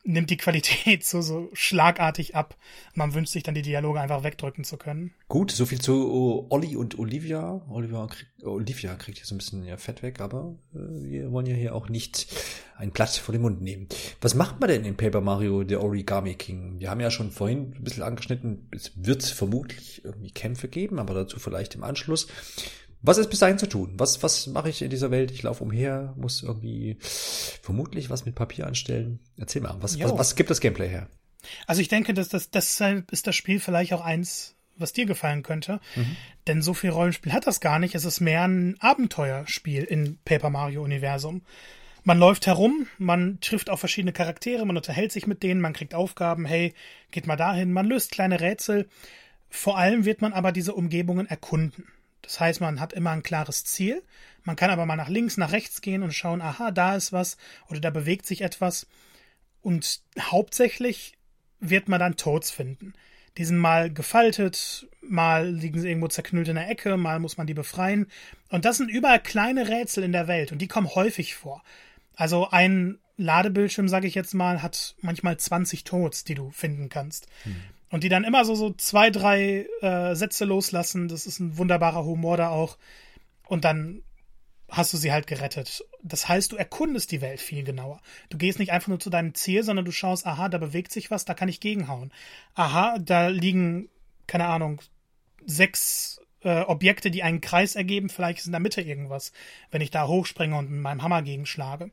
[0.04, 2.56] nimmt die Qualität so, so schlagartig ab.
[2.94, 5.12] Man wünscht sich dann, die Dialoge einfach wegdrücken zu können.
[5.28, 7.62] Gut, so viel zu Olli und Olivia.
[7.68, 11.46] Olivia, krieg, Olivia kriegt hier so ein bisschen ja, Fett weg, aber äh, wir wollen
[11.46, 12.28] ja hier auch nicht
[12.76, 13.88] ein Blatt vor den Mund nehmen.
[14.20, 16.78] Was macht man denn in Paper Mario The Origami King?
[16.78, 21.14] Wir haben ja schon vorhin ein bisschen angeschnitten, es wird vermutlich irgendwie Kämpfe geben, aber
[21.14, 22.28] dazu vielleicht im Anschluss.
[23.00, 23.92] Was ist bis dahin zu tun?
[23.96, 25.30] Was, was mache ich in dieser Welt?
[25.30, 29.20] Ich laufe umher, muss irgendwie vermutlich was mit Papier anstellen.
[29.36, 31.08] Erzähl mal, was, was, was, gibt das Gameplay her?
[31.66, 35.42] Also ich denke, dass das, deshalb ist das Spiel vielleicht auch eins, was dir gefallen
[35.42, 35.80] könnte.
[35.94, 36.16] Mhm.
[36.46, 37.94] Denn so viel Rollenspiel hat das gar nicht.
[37.94, 41.42] Es ist mehr ein Abenteuerspiel in Paper Mario Universum.
[42.04, 45.94] Man läuft herum, man trifft auf verschiedene Charaktere, man unterhält sich mit denen, man kriegt
[45.94, 46.72] Aufgaben, hey,
[47.10, 48.88] geht mal dahin, man löst kleine Rätsel.
[49.50, 51.84] Vor allem wird man aber diese Umgebungen erkunden.
[52.22, 54.02] Das heißt, man hat immer ein klares Ziel.
[54.42, 57.36] Man kann aber mal nach links, nach rechts gehen und schauen, aha, da ist was
[57.68, 58.86] oder da bewegt sich etwas.
[59.60, 61.14] Und hauptsächlich
[61.60, 62.94] wird man dann Toads finden.
[63.36, 67.46] Die sind mal gefaltet, mal liegen sie irgendwo zerknüllt in der Ecke, mal muss man
[67.46, 68.06] die befreien.
[68.48, 71.62] Und das sind überall kleine Rätsel in der Welt und die kommen häufig vor.
[72.14, 77.26] Also ein Ladebildschirm, sage ich jetzt mal, hat manchmal 20 Toads, die du finden kannst.
[77.44, 77.56] Hm.
[77.90, 81.08] Und die dann immer so, so zwei, drei äh, Sätze loslassen.
[81.08, 82.76] Das ist ein wunderbarer Humor da auch.
[83.46, 84.02] Und dann
[84.70, 85.84] hast du sie halt gerettet.
[86.02, 88.00] Das heißt, du erkundest die Welt viel genauer.
[88.28, 91.10] Du gehst nicht einfach nur zu deinem Ziel, sondern du schaust, aha, da bewegt sich
[91.10, 92.12] was, da kann ich gegenhauen.
[92.54, 93.88] Aha, da liegen,
[94.26, 94.82] keine Ahnung,
[95.46, 99.32] sechs äh, Objekte, die einen Kreis ergeben, vielleicht ist in der Mitte irgendwas,
[99.70, 101.90] wenn ich da hochspringe und mit meinem Hammer gegenschlage.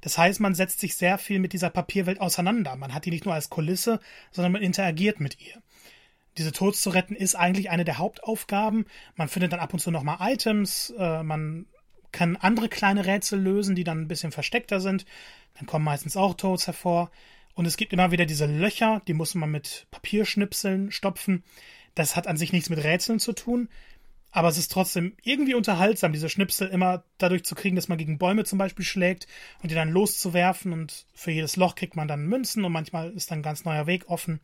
[0.00, 2.76] Das heißt, man setzt sich sehr viel mit dieser Papierwelt auseinander.
[2.76, 5.62] Man hat die nicht nur als Kulisse, sondern man interagiert mit ihr.
[6.38, 8.86] Diese Tods zu retten ist eigentlich eine der Hauptaufgaben.
[9.14, 11.66] Man findet dann ab und zu nochmal Items, äh, man
[12.12, 15.06] kann andere kleine Rätsel lösen, die dann ein bisschen versteckter sind.
[15.54, 17.10] Dann kommen meistens auch Toads hervor.
[17.54, 21.42] Und es gibt immer wieder diese Löcher, die muss man mit Papierschnipseln stopfen
[21.96, 23.68] Das hat an sich nichts mit Rätseln zu tun,
[24.30, 28.18] aber es ist trotzdem irgendwie unterhaltsam, diese Schnipsel immer dadurch zu kriegen, dass man gegen
[28.18, 29.26] Bäume zum Beispiel schlägt
[29.62, 33.30] und die dann loszuwerfen und für jedes Loch kriegt man dann Münzen und manchmal ist
[33.30, 34.40] dann ein ganz neuer Weg offen.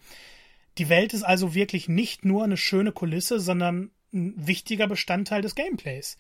[0.79, 5.55] Die Welt ist also wirklich nicht nur eine schöne Kulisse, sondern ein wichtiger Bestandteil des
[5.55, 6.17] Gameplays.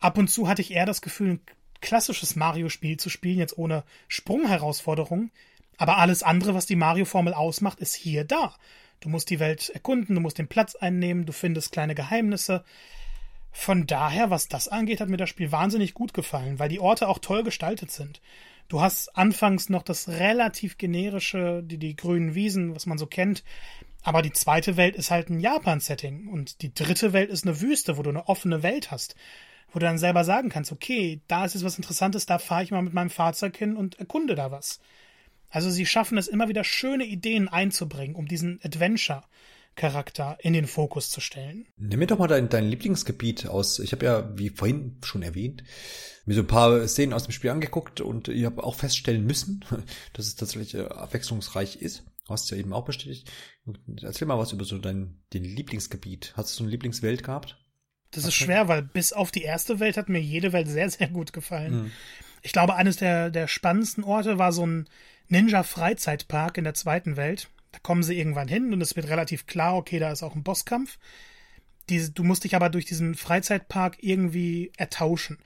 [0.00, 1.40] Ab und zu hatte ich eher das Gefühl, ein
[1.80, 5.30] klassisches Mario-Spiel zu spielen, jetzt ohne Sprungherausforderungen,
[5.78, 8.54] aber alles andere, was die Mario-Formel ausmacht, ist hier da.
[9.00, 12.64] Du musst die Welt erkunden, du musst den Platz einnehmen, du findest kleine Geheimnisse.
[13.52, 17.08] Von daher, was das angeht, hat mir das Spiel wahnsinnig gut gefallen, weil die Orte
[17.08, 18.20] auch toll gestaltet sind.
[18.68, 23.42] Du hast anfangs noch das relativ generische, die, die grünen Wiesen, was man so kennt.
[24.02, 26.28] Aber die zweite Welt ist halt ein Japan-Setting.
[26.28, 29.16] Und die dritte Welt ist eine Wüste, wo du eine offene Welt hast.
[29.72, 32.70] Wo du dann selber sagen kannst, okay, da ist jetzt was Interessantes, da fahre ich
[32.70, 34.80] mal mit meinem Fahrzeug hin und erkunde da was.
[35.50, 39.24] Also sie schaffen es immer wieder schöne Ideen einzubringen, um diesen Adventure
[39.78, 41.66] Charakter in den Fokus zu stellen.
[41.76, 43.78] Nimm mir doch mal dein, dein Lieblingsgebiet aus.
[43.78, 45.62] Ich habe ja, wie vorhin schon erwähnt,
[46.26, 49.64] mir so ein paar Szenen aus dem Spiel angeguckt und ich habe auch feststellen müssen,
[50.12, 52.02] dass es tatsächlich äh, abwechslungsreich ist.
[52.26, 53.30] Du hast ja eben auch bestätigt.
[54.02, 56.34] Erzähl mal was über so dein den Lieblingsgebiet.
[56.36, 57.56] Hast du so eine Lieblingswelt gehabt?
[58.10, 61.08] Das ist schwer, weil bis auf die erste Welt hat mir jede Welt sehr, sehr
[61.08, 61.84] gut gefallen.
[61.84, 61.92] Mhm.
[62.42, 64.88] Ich glaube, eines der, der spannendsten Orte war so ein
[65.28, 67.48] Ninja-Freizeitpark in der zweiten Welt.
[67.72, 70.42] Da kommen sie irgendwann hin und es wird relativ klar, okay, da ist auch ein
[70.42, 70.98] Bosskampf.
[71.88, 75.38] Die, du musst dich aber durch diesen Freizeitpark irgendwie ertauschen.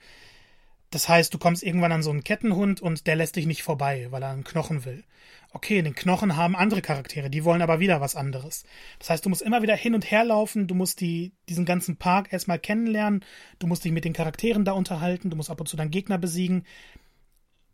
[0.93, 4.07] Das heißt, du kommst irgendwann an so einen Kettenhund und der lässt dich nicht vorbei,
[4.11, 5.03] weil er einen Knochen will.
[5.51, 8.63] Okay, den Knochen haben andere Charaktere, die wollen aber wieder was anderes.
[8.99, 11.97] Das heißt, du musst immer wieder hin und her laufen, du musst die, diesen ganzen
[11.97, 13.25] Park erstmal kennenlernen,
[13.57, 16.19] du musst dich mit den Charakteren da unterhalten, du musst ab und zu deinen Gegner
[16.19, 16.63] besiegen.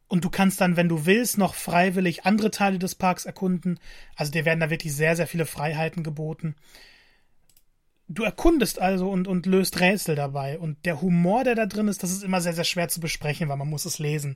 [0.09, 3.79] Und du kannst dann, wenn du willst, noch freiwillig andere Teile des Parks erkunden.
[4.15, 6.55] Also dir werden da wirklich sehr, sehr viele Freiheiten geboten.
[8.07, 10.57] Du erkundest also und, und löst Rätsel dabei.
[10.57, 13.49] Und der Humor, der da drin ist, das ist immer sehr, sehr schwer zu besprechen,
[13.49, 14.35] weil man muss es lesen.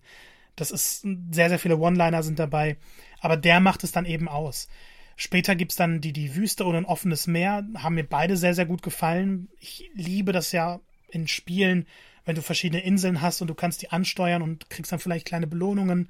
[0.55, 2.77] Das ist sehr, sehr viele One-Liner sind dabei.
[3.19, 4.67] Aber der macht es dann eben aus.
[5.15, 7.67] Später gibt's dann die, die Wüste und ein offenes Meer.
[7.75, 9.49] Haben mir beide sehr, sehr gut gefallen.
[9.59, 11.87] Ich liebe das ja in Spielen,
[12.25, 15.47] wenn du verschiedene Inseln hast und du kannst die ansteuern und kriegst dann vielleicht kleine
[15.47, 16.09] Belohnungen,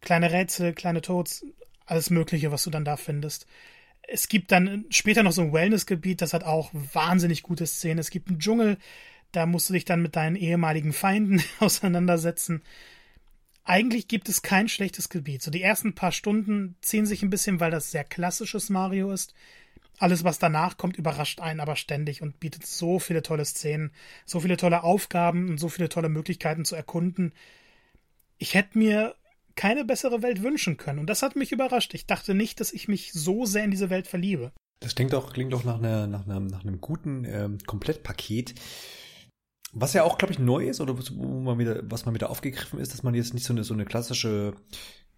[0.00, 1.44] kleine Rätsel, kleine Toads,
[1.86, 3.46] alles Mögliche, was du dann da findest.
[4.02, 7.98] Es gibt dann später noch so ein Wellnessgebiet, das hat auch wahnsinnig gute Szenen.
[7.98, 8.78] Es gibt einen Dschungel,
[9.32, 12.62] da musst du dich dann mit deinen ehemaligen Feinden auseinandersetzen.
[13.64, 15.42] Eigentlich gibt es kein schlechtes Gebiet.
[15.42, 19.34] So die ersten paar Stunden ziehen sich ein bisschen, weil das sehr klassisches Mario ist.
[19.98, 23.90] Alles, was danach kommt, überrascht einen aber ständig und bietet so viele tolle Szenen,
[24.24, 27.32] so viele tolle Aufgaben und so viele tolle Möglichkeiten zu erkunden.
[28.38, 29.14] Ich hätte mir
[29.56, 31.00] keine bessere Welt wünschen können.
[31.00, 31.92] Und das hat mich überrascht.
[31.92, 34.52] Ich dachte nicht, dass ich mich so sehr in diese Welt verliebe.
[34.80, 38.54] Das klingt doch, klingt doch nach, einer, nach, einem, nach einem guten ähm, Komplettpaket.
[39.72, 42.78] Was ja auch, glaube ich, neu ist, oder wo man wieder, was man wieder aufgegriffen
[42.78, 44.54] ist, dass man jetzt nicht so eine, so eine klassische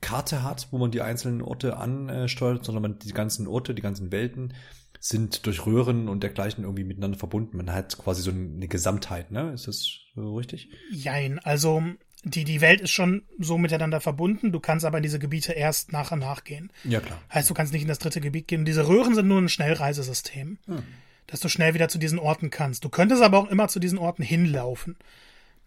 [0.00, 4.10] Karte hat, wo man die einzelnen Orte ansteuert, sondern man die ganzen Orte, die ganzen
[4.12, 4.54] Welten
[4.98, 7.56] sind durch Röhren und dergleichen irgendwie miteinander verbunden.
[7.56, 9.52] Man hat quasi so eine Gesamtheit, ne?
[9.52, 10.68] Ist das so richtig?
[10.90, 11.82] Jein, also
[12.22, 15.92] die, die Welt ist schon so miteinander verbunden, du kannst aber in diese Gebiete erst
[15.92, 16.70] nach und nach gehen.
[16.84, 17.18] Ja, klar.
[17.32, 18.66] Heißt, du kannst nicht in das dritte Gebiet gehen.
[18.66, 20.82] diese Röhren sind nur ein Schnellreisesystem, hm.
[21.26, 22.84] dass du schnell wieder zu diesen Orten kannst.
[22.84, 24.96] Du könntest aber auch immer zu diesen Orten hinlaufen.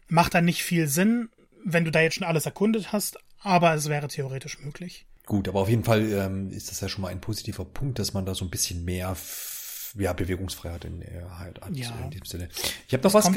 [0.09, 1.29] Macht dann nicht viel Sinn,
[1.65, 5.05] wenn du da jetzt schon alles erkundet hast, aber es wäre theoretisch möglich.
[5.25, 8.13] Gut, aber auf jeden Fall ähm, ist das ja schon mal ein positiver Punkt, dass
[8.13, 9.15] man da so ein bisschen mehr
[9.97, 11.93] ja, Bewegungsfreiheit in, äh, halt hat ja.
[12.03, 12.49] in diesem Sinne.
[12.87, 13.33] Ich habe noch das was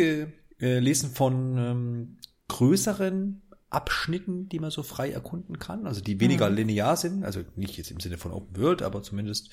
[0.58, 2.16] gelesen von ähm,
[2.48, 6.56] größeren Abschnitten, die man so frei erkunden kann, also die weniger mhm.
[6.56, 9.50] linear sind, also nicht jetzt im Sinne von Open World, aber zumindest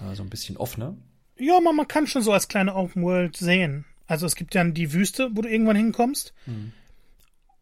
[0.00, 0.96] äh, so ein bisschen offener.
[1.38, 3.84] Ja, man, man kann schon so als kleine Open World sehen.
[4.06, 6.32] Also es gibt ja die Wüste, wo du irgendwann hinkommst.
[6.46, 6.72] Mhm.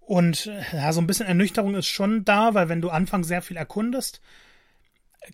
[0.07, 3.57] Und ja, so ein bisschen Ernüchterung ist schon da, weil wenn du anfangs sehr viel
[3.57, 4.21] erkundest,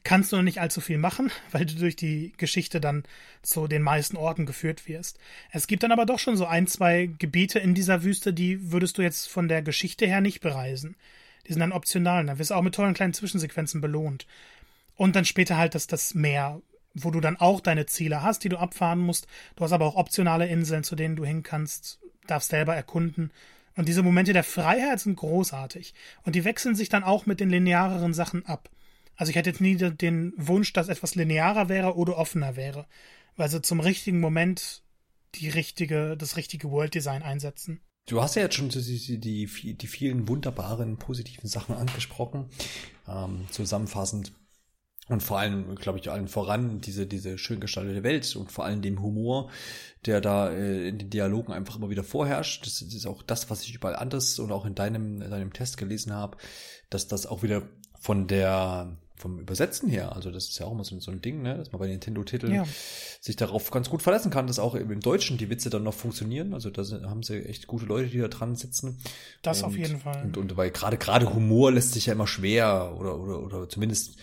[0.04, 3.04] kannst du noch nicht allzu viel machen, weil du durch die Geschichte dann
[3.42, 5.18] zu den meisten Orten geführt wirst.
[5.50, 8.98] Es gibt dann aber doch schon so ein, zwei Gebiete in dieser Wüste, die würdest
[8.98, 10.96] du jetzt von der Geschichte her nicht bereisen.
[11.46, 14.26] Die sind dann optional, dann wirst du auch mit tollen kleinen Zwischensequenzen belohnt.
[14.94, 16.60] Und dann später halt das, das Meer,
[16.94, 19.26] wo du dann auch deine Ziele hast, die du abfahren musst.
[19.56, 23.32] Du hast aber auch optionale Inseln, zu denen du hin kannst, darfst selber erkunden.
[23.76, 25.94] Und diese Momente der Freiheit sind großartig.
[26.22, 28.70] Und die wechseln sich dann auch mit den lineareren Sachen ab.
[29.16, 32.86] Also ich hätte jetzt nie den Wunsch, dass etwas linearer wäre oder offener wäre,
[33.36, 34.82] weil sie zum richtigen Moment
[35.34, 37.80] die richtige, das richtige World Design einsetzen.
[38.06, 42.46] Du hast ja jetzt schon die, die, die vielen wunderbaren positiven Sachen angesprochen.
[43.06, 44.32] Ähm, zusammenfassend
[45.10, 48.80] Und vor allem, glaube ich, allen voran diese, diese schön gestaltete Welt und vor allem
[48.80, 49.50] dem Humor,
[50.06, 52.64] der da äh, in den Dialogen einfach immer wieder vorherrscht.
[52.64, 55.52] Das, das ist auch das, was ich überall anders und auch in deinem, in deinem
[55.52, 56.38] Test gelesen habe,
[56.90, 57.62] dass das auch wieder
[57.98, 61.42] von der vom Übersetzen her, also das ist ja auch immer so, so ein Ding,
[61.42, 62.64] ne, dass man bei Nintendo-Titeln ja.
[63.20, 66.54] sich darauf ganz gut verlassen kann, dass auch im Deutschen die Witze dann noch funktionieren.
[66.54, 68.98] Also da haben sie echt gute Leute, die da dran sitzen.
[69.42, 70.24] Das und, auf jeden Fall.
[70.24, 74.16] Und, und weil gerade gerade Humor lässt sich ja immer schwer oder oder oder zumindest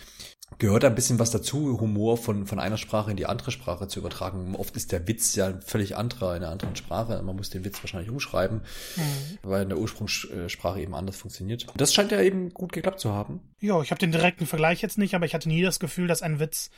[0.58, 4.00] gehört ein bisschen was dazu, Humor von, von einer Sprache in die andere Sprache zu
[4.00, 4.54] übertragen.
[4.56, 7.22] Oft ist der Witz ja völlig anderer in einer anderen Sprache.
[7.22, 8.62] Man muss den Witz wahrscheinlich umschreiben,
[8.96, 9.38] mhm.
[9.42, 11.66] weil in der Ursprungssprache eben anders funktioniert.
[11.76, 13.40] Das scheint ja eben gut geklappt zu haben.
[13.60, 16.22] Ja, ich habe den direkten Vergleich jetzt nicht, aber ich hatte nie das Gefühl, dass
[16.22, 16.70] ein Witz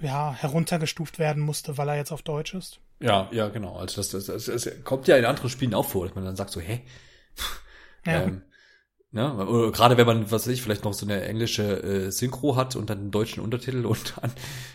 [0.00, 2.78] ja, heruntergestuft werden musste, weil er jetzt auf Deutsch ist.
[3.00, 3.76] Ja, ja, genau.
[3.76, 6.36] Also das, das, das, das kommt ja in anderen Spielen auch vor, dass man dann
[6.36, 6.82] sagt so, hä?
[8.06, 8.22] Ja.
[8.22, 8.42] Ähm,
[9.10, 9.46] Ne?
[9.46, 12.76] Oder gerade wenn man, was weiß ich, vielleicht noch so eine englische äh, Synchro hat
[12.76, 14.32] und dann einen deutschen Untertitel und dann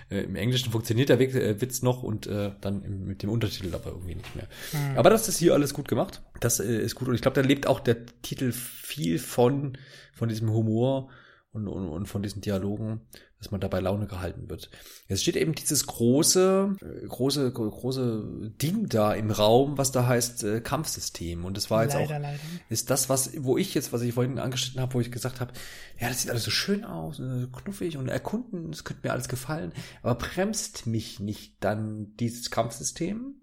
[0.09, 3.75] äh, im Englischen funktioniert der äh, Witz noch und äh, dann im, mit dem Untertitel
[3.75, 4.47] aber irgendwie nicht mehr.
[4.71, 4.97] Mhm.
[4.97, 6.23] Aber das ist hier alles gut gemacht.
[6.39, 9.77] Das äh, ist gut und ich glaube, da lebt auch der Titel viel von,
[10.13, 11.09] von diesem Humor
[11.51, 13.01] und, und, und von diesen Dialogen,
[13.43, 14.69] dass man dabei Laune gehalten wird.
[15.09, 20.43] Es steht eben dieses große, äh, große, große Ding da im Raum, was da heißt
[20.43, 21.43] äh, Kampfsystem.
[21.43, 22.39] Und das war jetzt leider, auch, leider.
[22.69, 25.51] ist das, was, wo ich jetzt, was ich vorhin angeschnitten habe, wo ich gesagt habe,
[25.99, 29.27] ja, das sieht alles so schön aus, so knuffig und erkunden, das könnte mir alles
[29.27, 33.35] gefallen, aber bremst mich nicht dann dieses Kampfsystem?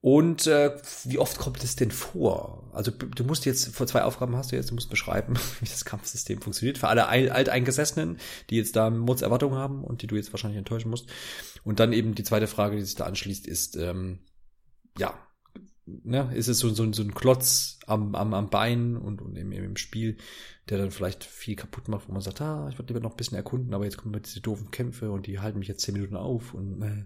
[0.00, 2.70] Und äh, wie oft kommt es denn vor?
[2.72, 5.84] Also du musst jetzt, vor zwei Aufgaben hast du jetzt, du musst beschreiben, wie das
[5.84, 6.78] Kampfsystem funktioniert.
[6.78, 8.18] Für alle Alteingesessenen,
[8.50, 11.10] die jetzt da Mods Erwartungen haben und die du jetzt wahrscheinlich enttäuschen musst.
[11.64, 14.20] Und dann eben die zweite Frage, die sich da anschließt, ist, ähm,
[14.98, 15.14] ja,
[15.86, 19.52] ne, ist es so, so, so ein Klotz am, am, am Bein und, und im,
[19.52, 20.18] im Spiel,
[20.68, 23.16] der dann vielleicht viel kaputt macht, wo man sagt, ah, ich würde lieber noch ein
[23.16, 25.94] bisschen erkunden, aber jetzt kommen wir diese doofen Kämpfe und die halten mich jetzt zehn
[25.94, 27.04] Minuten auf und äh,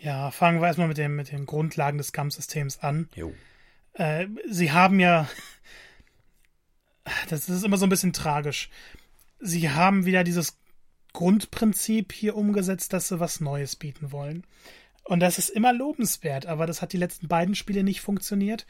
[0.00, 3.08] ja, fangen wir erstmal mit, dem, mit den Grundlagen des Kampfsystems an.
[3.14, 3.34] Jo.
[3.94, 5.28] Äh, sie haben ja.
[7.28, 8.70] Das ist immer so ein bisschen tragisch.
[9.40, 10.58] Sie haben wieder dieses
[11.12, 14.44] Grundprinzip hier umgesetzt, dass sie was Neues bieten wollen.
[15.04, 18.66] Und das ist immer lobenswert, aber das hat die letzten beiden Spiele nicht funktioniert.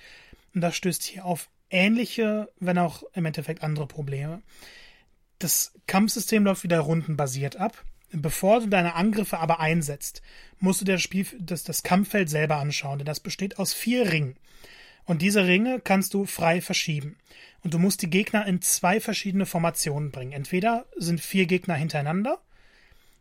[0.54, 4.42] Und das stößt hier auf ähnliche, wenn auch im Endeffekt andere Probleme.
[5.38, 7.84] Das Kampfsystem läuft wieder rundenbasiert ab.
[8.12, 10.22] Bevor du deine Angriffe aber einsetzt,
[10.58, 14.36] musst du das, Spiel, das, das Kampffeld selber anschauen, denn das besteht aus vier Ringen.
[15.04, 17.16] Und diese Ringe kannst du frei verschieben.
[17.62, 20.32] Und du musst die Gegner in zwei verschiedene Formationen bringen.
[20.32, 22.40] Entweder sind vier Gegner hintereinander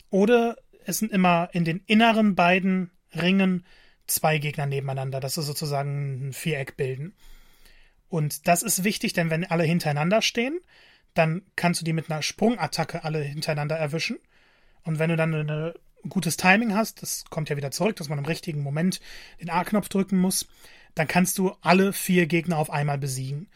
[0.10, 3.66] oder es sind immer in den inneren beiden Ringen
[4.08, 7.14] zwei Gegner nebeneinander, dass sie sozusagen ein Viereck bilden.
[8.08, 10.60] Und das ist wichtig, denn wenn alle hintereinander stehen,
[11.14, 14.18] dann kannst du die mit einer Sprungattacke alle hintereinander erwischen.
[14.84, 15.74] Und wenn du dann ein
[16.08, 19.00] gutes Timing hast, das kommt ja wieder zurück, dass man im richtigen Moment
[19.42, 20.48] den A-Knopf drücken muss,
[20.96, 23.50] dann kannst du alle vier Gegner auf einmal besiegen.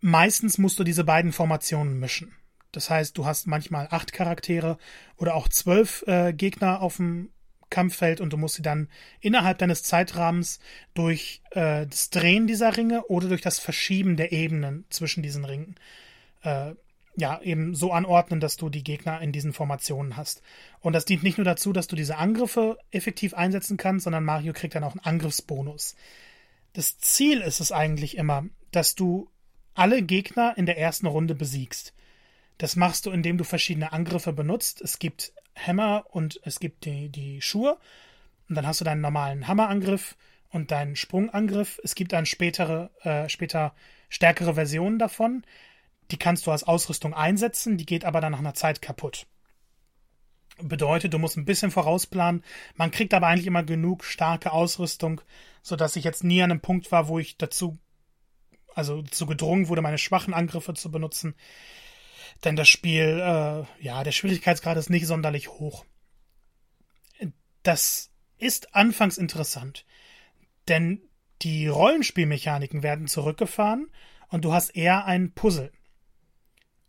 [0.00, 2.34] Meistens musst du diese beiden Formationen mischen.
[2.72, 4.78] Das heißt, du hast manchmal acht Charaktere
[5.16, 7.30] oder auch zwölf äh, Gegner auf dem
[7.70, 8.88] Kampffeld und du musst sie dann
[9.20, 10.58] innerhalb deines Zeitrahmens
[10.92, 15.76] durch äh, das Drehen dieser Ringe oder durch das Verschieben der Ebenen zwischen diesen Ringen
[16.42, 16.74] äh,
[17.16, 20.42] ja, eben so anordnen, dass du die Gegner in diesen Formationen hast.
[20.80, 24.52] Und das dient nicht nur dazu, dass du diese Angriffe effektiv einsetzen kannst, sondern Mario
[24.52, 25.94] kriegt dann auch einen Angriffsbonus.
[26.72, 29.30] Das Ziel ist es eigentlich immer, dass du
[29.74, 31.94] alle Gegner in der ersten Runde besiegst.
[32.58, 34.80] Das machst du, indem du verschiedene Angriffe benutzt.
[34.80, 37.78] Es gibt Hammer und es gibt die, die Schuhe.
[38.48, 40.16] Und dann hast du deinen normalen Hammerangriff
[40.50, 41.80] und deinen Sprungangriff.
[41.82, 43.74] Es gibt dann spätere, äh, später
[44.08, 45.44] stärkere Versionen davon.
[46.10, 49.26] Die kannst du als Ausrüstung einsetzen, die geht aber dann nach einer Zeit kaputt.
[50.58, 52.44] Bedeutet, du musst ein bisschen vorausplanen.
[52.76, 55.20] Man kriegt aber eigentlich immer genug starke Ausrüstung,
[55.62, 57.78] sodass ich jetzt nie an einem Punkt war, wo ich dazu,
[58.74, 61.34] also zu gedrungen wurde, meine schwachen Angriffe zu benutzen.
[62.44, 65.84] Denn das Spiel, äh, ja, der Schwierigkeitsgrad ist nicht sonderlich hoch.
[67.62, 69.86] Das ist anfangs interessant,
[70.68, 71.00] denn
[71.42, 73.90] die Rollenspielmechaniken werden zurückgefahren
[74.28, 75.72] und du hast eher ein Puzzle.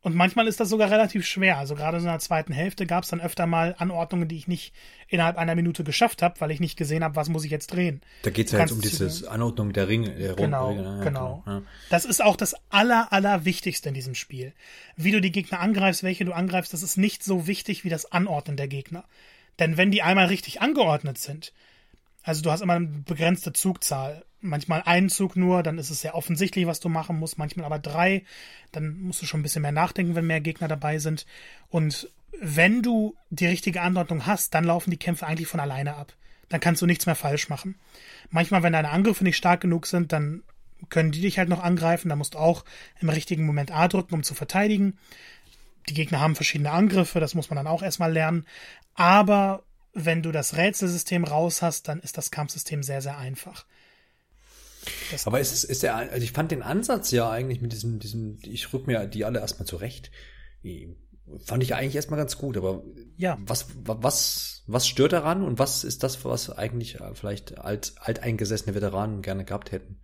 [0.06, 1.58] Und manchmal ist das sogar relativ schwer.
[1.58, 4.72] Also gerade in der zweiten Hälfte gab es dann öfter mal Anordnungen, die ich nicht
[5.08, 8.02] innerhalb einer Minute geschafft habe, weil ich nicht gesehen habe, was muss ich jetzt drehen.
[8.22, 10.12] Da geht es ja jetzt um diese Anordnung der Ringe.
[10.12, 10.84] Der genau, Ringe.
[10.84, 11.44] Ja, genau.
[11.48, 11.64] Ja.
[11.90, 14.54] Das ist auch das aller, aller Wichtigste in diesem Spiel.
[14.96, 18.12] Wie du die Gegner angreifst, welche du angreifst, das ist nicht so wichtig wie das
[18.12, 19.06] Anordnen der Gegner.
[19.58, 21.52] Denn wenn die einmal richtig angeordnet sind,
[22.22, 24.24] also du hast immer eine begrenzte Zugzahl.
[24.46, 27.38] Manchmal einen Zug nur, dann ist es sehr offensichtlich, was du machen musst.
[27.38, 28.24] Manchmal aber drei.
[28.72, 31.26] Dann musst du schon ein bisschen mehr nachdenken, wenn mehr Gegner dabei sind.
[31.70, 36.14] Und wenn du die richtige Anordnung hast, dann laufen die Kämpfe eigentlich von alleine ab.
[36.50, 37.76] Dann kannst du nichts mehr falsch machen.
[38.30, 40.44] Manchmal, wenn deine Angriffe nicht stark genug sind, dann
[40.90, 42.10] können die dich halt noch angreifen.
[42.10, 42.66] Da musst du auch
[43.00, 44.98] im richtigen Moment A drücken, um zu verteidigen.
[45.90, 48.46] Die Gegner haben verschiedene Angriffe, das muss man dann auch erstmal lernen.
[48.96, 53.66] Aber wenn du das Rätselsystem raus hast, dann ist das Kampfsystem sehr, sehr einfach.
[55.12, 58.38] Das Aber ist, ist der, also ich fand den Ansatz ja eigentlich mit diesem, diesem,
[58.44, 60.12] ich rück mir die alle erstmal zurecht.
[61.44, 62.84] Fand ich eigentlich erstmal ganz gut, aber
[63.18, 63.38] ja.
[63.42, 69.22] was, was, was stört daran und was ist das, was eigentlich vielleicht alt, alteingesessene Veteranen
[69.22, 70.00] gerne gehabt hätten?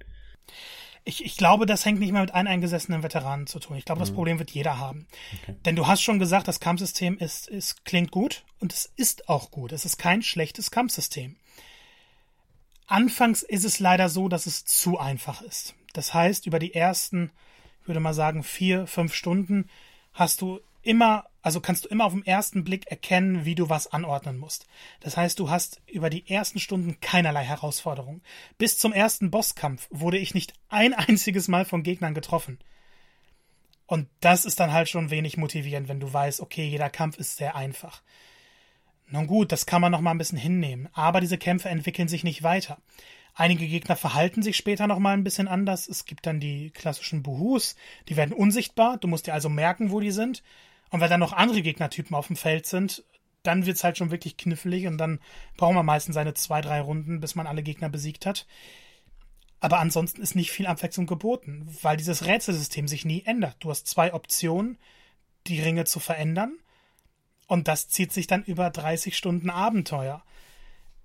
[1.04, 3.76] Ich, ich glaube, das hängt nicht mehr mit eingesessenen Veteranen zu tun.
[3.76, 4.15] Ich glaube, das mhm.
[4.15, 5.08] Problem wird jeder haben.
[5.41, 5.56] Okay.
[5.65, 9.50] Denn du hast schon gesagt, das Kampfsystem ist, ist, klingt gut und es ist auch
[9.50, 9.72] gut.
[9.72, 11.38] Es ist kein schlechtes Kampfsystem.
[12.91, 15.75] Anfangs ist es leider so, dass es zu einfach ist.
[15.93, 17.32] Das heißt, über die ersten,
[17.82, 19.69] ich würde mal sagen, vier, fünf Stunden
[20.12, 23.88] hast du immer, also kannst du immer auf den ersten Blick erkennen, wie du was
[23.88, 24.67] anordnen musst.
[24.99, 28.21] Das heißt, du hast über die ersten Stunden keinerlei Herausforderung.
[28.58, 32.60] Bis zum ersten Bosskampf wurde ich nicht ein einziges Mal von Gegnern getroffen.
[33.86, 37.38] Und das ist dann halt schon wenig motivierend, wenn du weißt, okay, jeder Kampf ist
[37.38, 38.01] sehr einfach.
[39.12, 42.24] Nun gut, das kann man noch mal ein bisschen hinnehmen, aber diese Kämpfe entwickeln sich
[42.24, 42.78] nicht weiter.
[43.34, 45.88] Einige Gegner verhalten sich später noch mal ein bisschen anders.
[45.88, 47.76] Es gibt dann die klassischen Buhus,
[48.08, 50.43] die werden unsichtbar, du musst dir also merken, wo die sind.
[50.91, 53.04] Und wenn dann noch andere Gegnertypen auf dem Feld sind,
[53.43, 55.19] dann wird's halt schon wirklich knifflig und dann
[55.58, 58.47] braucht man meistens seine zwei, drei Runden, bis man alle Gegner besiegt hat.
[59.60, 63.58] Aber ansonsten ist nicht viel Abwechslung geboten, weil dieses Rätselsystem sich nie ändert.
[63.60, 64.78] Du hast zwei Optionen,
[65.47, 66.58] die Ringe zu verändern.
[67.51, 70.23] Und das zieht sich dann über 30 Stunden Abenteuer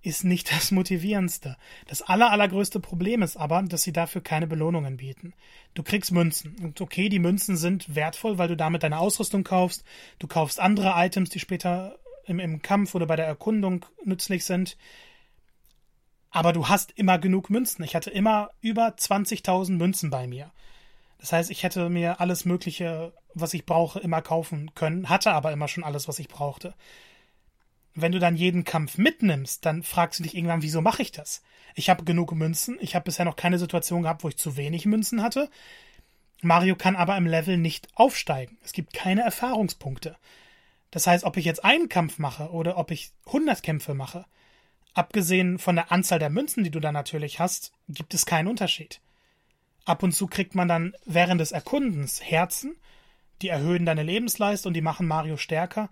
[0.00, 1.56] ist nicht das motivierendste.
[1.88, 5.35] Das aller, allergrößte Problem ist aber, dass sie dafür keine Belohnungen bieten.
[5.74, 6.54] Du kriegst Münzen.
[6.62, 9.82] Und okay, die Münzen sind wertvoll, weil du damit deine Ausrüstung kaufst.
[10.20, 14.76] Du kaufst andere Items, die später im, im Kampf oder bei der Erkundung nützlich sind.
[16.30, 17.82] Aber du hast immer genug Münzen.
[17.82, 20.52] Ich hatte immer über 20.000 Münzen bei mir.
[21.27, 25.51] Das heißt, ich hätte mir alles Mögliche, was ich brauche, immer kaufen können, hatte aber
[25.51, 26.75] immer schon alles, was ich brauchte
[27.97, 31.43] wenn du dann jeden Kampf mitnimmst, dann fragst du dich irgendwann, wieso mache ich das?
[31.75, 34.85] Ich habe genug Münzen, ich habe bisher noch keine Situation gehabt, wo ich zu wenig
[34.85, 35.51] Münzen hatte.
[36.43, 38.59] Mario kann aber im Level nicht aufsteigen.
[38.62, 40.17] Es gibt keine Erfahrungspunkte.
[40.91, 44.27] Das heißt, ob ich jetzt einen Kampf mache oder ob ich 100 Kämpfe mache,
[44.93, 49.01] abgesehen von der Anzahl der Münzen, die du da natürlich hast, gibt es keinen Unterschied.
[49.87, 52.77] Ab und zu kriegt man dann während des Erkundens Herzen,
[53.40, 55.88] die erhöhen deine Lebensleistung und die machen Mario stärker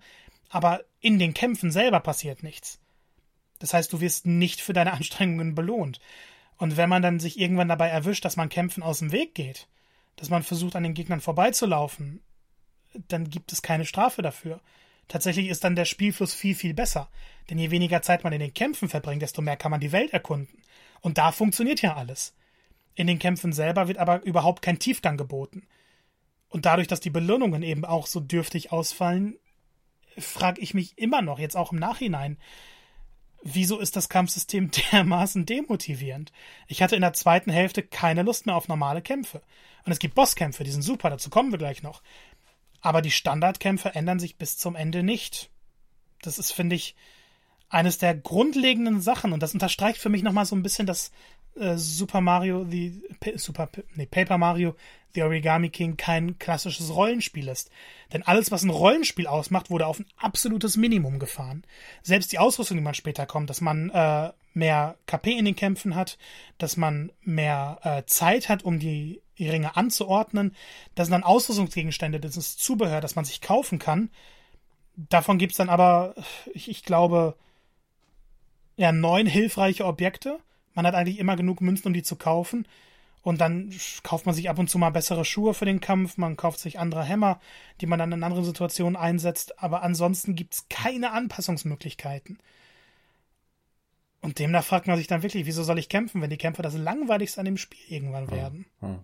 [0.49, 2.79] aber in den Kämpfen selber passiert nichts.
[3.59, 5.99] Das heißt, du wirst nicht für deine Anstrengungen belohnt.
[6.57, 9.67] Und wenn man dann sich irgendwann dabei erwischt, dass man Kämpfen aus dem Weg geht,
[10.15, 12.21] dass man versucht, an den Gegnern vorbeizulaufen,
[13.09, 14.61] dann gibt es keine Strafe dafür.
[15.09, 17.09] Tatsächlich ist dann der Spielfluss viel, viel besser.
[17.49, 20.13] Denn je weniger Zeit man in den Kämpfen verbringt, desto mehr kann man die Welt
[20.13, 20.63] erkunden.
[21.01, 22.33] Und da funktioniert ja alles.
[22.95, 25.67] In den Kämpfen selber wird aber überhaupt kein Tiefgang geboten.
[26.49, 29.37] Und dadurch, dass die Belohnungen eben auch so dürftig ausfallen,
[30.17, 32.37] frage ich mich immer noch, jetzt auch im Nachhinein,
[33.43, 36.31] wieso ist das Kampfsystem dermaßen demotivierend?
[36.67, 39.41] Ich hatte in der zweiten Hälfte keine Lust mehr auf normale Kämpfe.
[39.85, 42.01] Und es gibt Bosskämpfe, die sind super, dazu kommen wir gleich noch.
[42.81, 45.49] Aber die Standardkämpfe ändern sich bis zum Ende nicht.
[46.21, 46.95] Das ist, finde ich,
[47.69, 49.33] eines der grundlegenden Sachen.
[49.33, 51.11] Und das unterstreicht für mich nochmal so ein bisschen das
[51.55, 53.01] äh, Super Mario, the
[53.35, 54.75] Super, nee, Paper Mario,
[55.13, 57.71] The Origami King kein klassisches Rollenspiel ist.
[58.13, 61.63] Denn alles, was ein Rollenspiel ausmacht, wurde auf ein absolutes Minimum gefahren.
[62.03, 65.95] Selbst die Ausrüstung, die man später kommt, dass man äh, mehr KP in den Kämpfen
[65.95, 66.17] hat,
[66.57, 70.55] dass man mehr äh, Zeit hat, um die, Ringe anzuordnen,
[70.95, 74.09] das sind dann Ausrüstungsgegenstände, das ist Zubehör, das man sich kaufen kann.
[74.95, 76.15] Davon gibt's dann aber,
[76.53, 77.35] ich, ich glaube,
[78.77, 80.39] ja, neun hilfreiche Objekte
[80.75, 82.67] man hat eigentlich immer genug Münzen, um die zu kaufen.
[83.23, 86.37] Und dann kauft man sich ab und zu mal bessere Schuhe für den Kampf, man
[86.37, 87.39] kauft sich andere Hämmer,
[87.81, 92.37] die man dann in anderen Situationen einsetzt, aber ansonsten gibt es keine Anpassungsmöglichkeiten.
[94.21, 96.75] Und demnach fragt man sich dann wirklich, wieso soll ich kämpfen, wenn die Kämpfe das
[96.75, 98.67] langweiligste an dem Spiel irgendwann werden?
[98.79, 98.99] Hm, hm.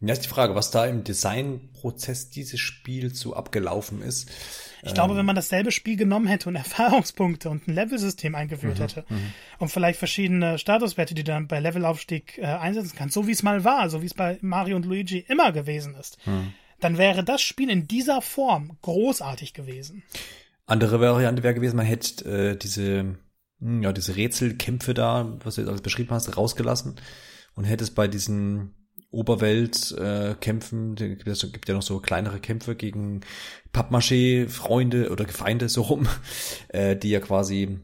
[0.00, 4.30] Ja, ist die Frage, was da im Designprozess dieses Spiels so abgelaufen ist.
[4.82, 8.78] Ich ähm, glaube, wenn man dasselbe Spiel genommen hätte und Erfahrungspunkte und ein Levelsystem eingeführt
[8.78, 9.32] mhm, hätte mhm.
[9.58, 13.42] und vielleicht verschiedene Statuswerte, die du dann bei Levelaufstieg äh, einsetzen kannst, so wie es
[13.42, 16.52] mal war, so wie es bei Mario und Luigi immer gewesen ist, mhm.
[16.78, 20.04] dann wäre das Spiel in dieser Form großartig gewesen.
[20.66, 23.16] Andere Variante wäre gewesen, man hätte äh, diese,
[23.58, 26.96] hm, ja, diese Rätselkämpfe da, was du jetzt alles beschrieben hast, rausgelassen
[27.54, 28.74] und hätte es bei diesen
[29.10, 30.96] Oberwelt-Kämpfen.
[30.98, 33.22] Äh, es gibt ja noch so kleinere Kämpfe gegen
[33.72, 36.08] Pappmaché-Freunde oder Feinde so rum,
[36.68, 37.78] äh, die ja quasi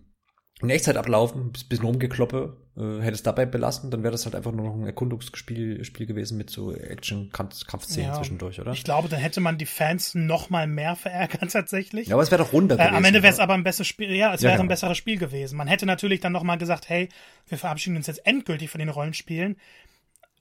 [0.61, 2.57] in Echtzeit ablaufen, bis, bis rumgekloppe.
[2.77, 6.07] Äh, hätte es dabei belassen, dann wäre das halt einfach nur noch ein Erkundungsspiel Spiel
[6.07, 8.73] gewesen mit so Action-Kampfszenen ja, zwischendurch, oder?
[8.73, 12.09] Ich glaube, dann hätte man die Fans noch mal mehr verärgert tatsächlich.
[12.09, 12.93] Ja, aber es wäre doch runder gewesen.
[12.93, 14.65] Äh, am Ende wäre es aber ein besseres Spiel, ja, es wäre ja, genau.
[14.65, 15.57] ein besseres Spiel gewesen.
[15.57, 17.09] Man hätte natürlich dann noch mal gesagt, hey,
[17.47, 19.57] wir verabschieden uns jetzt endgültig von den Rollenspielen,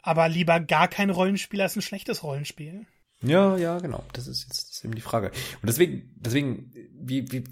[0.03, 2.85] aber lieber gar kein Rollenspiel als ein schlechtes Rollenspiel.
[3.23, 4.03] Ja, ja, genau.
[4.13, 5.31] Das ist jetzt das ist eben die Frage.
[5.61, 7.45] Und deswegen, deswegen, wie, wie,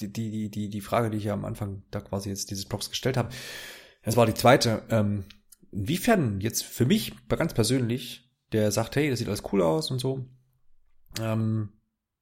[0.00, 2.88] die, die, die, die Frage, die ich ja am Anfang da quasi jetzt dieses Blogs
[2.88, 3.28] gestellt habe,
[4.02, 4.82] das war die zweite.
[4.88, 5.24] Ähm,
[5.70, 9.98] inwiefern jetzt für mich ganz persönlich, der sagt, hey, das sieht alles cool aus und
[9.98, 10.26] so,
[11.20, 11.68] ähm,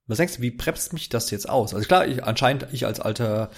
[0.08, 1.74] was denkst du, wie bremst mich das jetzt aus?
[1.74, 3.50] Also klar, ich, anscheinend ich als alter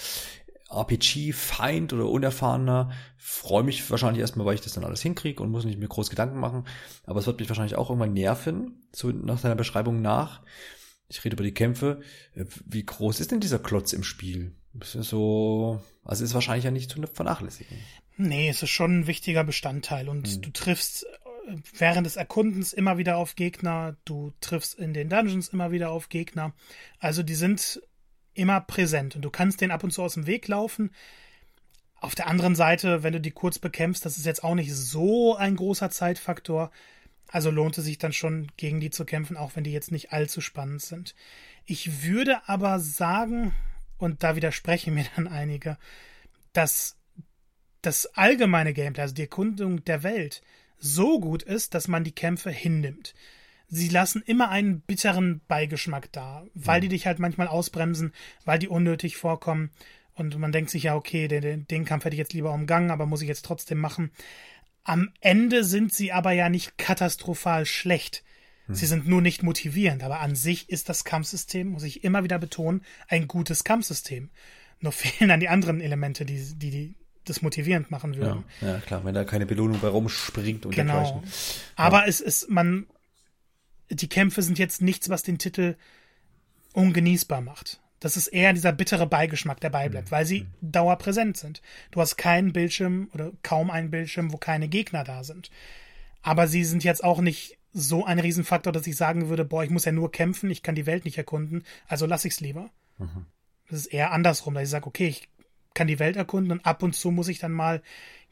[0.71, 5.65] RPG-Feind oder Unerfahrener freue mich wahrscheinlich erstmal, weil ich das dann alles hinkriege und muss
[5.65, 6.65] nicht mir groß Gedanken machen.
[7.05, 10.41] Aber es wird mich wahrscheinlich auch irgendwann nerven, so nach seiner Beschreibung nach
[11.11, 12.01] ich rede über die Kämpfe.
[12.35, 14.53] Äh, wie groß ist denn dieser Klotz im Spiel?
[14.73, 17.77] Das ist so, also ist wahrscheinlich ja nicht zu vernachlässigen.
[18.17, 20.43] Nee, es ist schon ein wichtiger Bestandteil und hm.
[20.43, 21.05] du triffst
[21.49, 25.91] äh, während des Erkundens immer wieder auf Gegner, du triffst in den Dungeons immer wieder
[25.91, 26.55] auf Gegner.
[27.01, 27.83] Also die sind
[28.41, 30.91] immer präsent und du kannst den ab und zu aus dem Weg laufen.
[31.97, 35.37] Auf der anderen Seite, wenn du die kurz bekämpfst, das ist jetzt auch nicht so
[35.37, 36.71] ein großer Zeitfaktor.
[37.29, 40.13] Also lohnt es sich dann schon, gegen die zu kämpfen, auch wenn die jetzt nicht
[40.13, 41.15] allzu spannend sind.
[41.67, 43.55] Ich würde aber sagen,
[43.99, 45.77] und da widersprechen mir dann einige,
[46.55, 46.97] dass
[47.83, 50.43] das allgemeine Gameplay, also die Erkundung der Welt,
[50.79, 53.15] so gut ist, dass man die Kämpfe hinnimmt.
[53.73, 58.13] Sie lassen immer einen bitteren Beigeschmack da, weil die dich halt manchmal ausbremsen,
[58.45, 59.71] weil die unnötig vorkommen.
[60.15, 63.07] Und man denkt sich ja, okay, den, den Kampf hätte ich jetzt lieber umgangen, aber
[63.07, 64.11] muss ich jetzt trotzdem machen.
[64.83, 68.25] Am Ende sind sie aber ja nicht katastrophal schlecht.
[68.67, 68.75] Hm.
[68.75, 72.41] Sie sind nur nicht motivierend, aber an sich ist das Kampfsystem, muss ich immer wieder
[72.41, 74.31] betonen, ein gutes Kampfsystem.
[74.81, 76.95] Nur fehlen dann die anderen Elemente, die, die, die
[77.25, 78.45] das motivierend machen würden.
[78.61, 80.95] Ja, ja, klar, wenn da keine Belohnung bei rumspringt und genau.
[80.95, 81.23] dergleichen.
[81.23, 81.31] Ja.
[81.77, 82.87] Aber es ist, man,
[83.91, 85.77] die Kämpfe sind jetzt nichts, was den Titel
[86.73, 87.81] ungenießbar macht.
[87.99, 90.13] Das ist eher dieser bittere Beigeschmack, der beibleibt, mhm.
[90.13, 90.73] weil sie mhm.
[90.73, 91.61] dauerpräsent sind.
[91.91, 95.51] Du hast keinen Bildschirm oder kaum einen Bildschirm, wo keine Gegner da sind.
[96.23, 99.71] Aber sie sind jetzt auch nicht so ein Riesenfaktor, dass ich sagen würde, boah, ich
[99.71, 102.71] muss ja nur kämpfen, ich kann die Welt nicht erkunden, also lass ich's lieber.
[102.99, 103.27] Mhm.
[103.69, 105.29] Das ist eher andersrum, dass ich sage, okay, ich
[105.75, 107.83] kann die Welt erkunden und ab und zu muss ich dann mal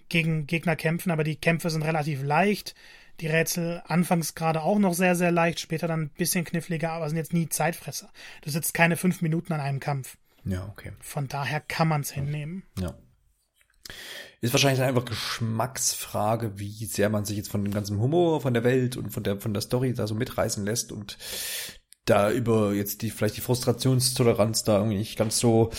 [0.08, 2.74] gegen Gegner kämpfen, aber die Kämpfe sind relativ leicht
[3.20, 7.08] die Rätsel anfangs gerade auch noch sehr, sehr leicht, später dann ein bisschen kniffliger, aber
[7.08, 8.10] sind jetzt nie Zeitfresser.
[8.42, 10.16] Du sitzt keine fünf Minuten an einem Kampf.
[10.44, 10.92] Ja, okay.
[11.00, 12.62] Von daher kann man es hinnehmen.
[12.78, 12.94] Ja.
[14.40, 18.62] Ist wahrscheinlich einfach Geschmacksfrage, wie sehr man sich jetzt von dem ganzen Humor, von der
[18.62, 21.18] Welt und von der, von der Story da so mitreißen lässt und
[22.04, 25.70] da über jetzt die, vielleicht die Frustrationstoleranz da irgendwie nicht ganz so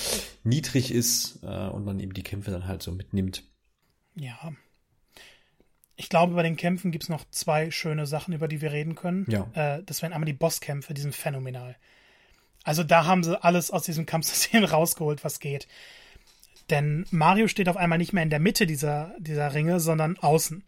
[0.43, 3.43] niedrig ist äh, und man eben die Kämpfe dann halt so mitnimmt.
[4.15, 4.53] Ja,
[5.99, 8.95] ich glaube, bei den Kämpfen gibt es noch zwei schöne Sachen, über die wir reden
[8.95, 9.25] können.
[9.27, 9.47] Ja.
[9.53, 11.75] Äh, das wären einmal die Bosskämpfe, die sind phänomenal.
[12.63, 15.67] Also da haben sie alles aus diesem Kampfsystem rausgeholt, was geht.
[16.69, 20.63] Denn Mario steht auf einmal nicht mehr in der Mitte dieser, dieser Ringe, sondern außen.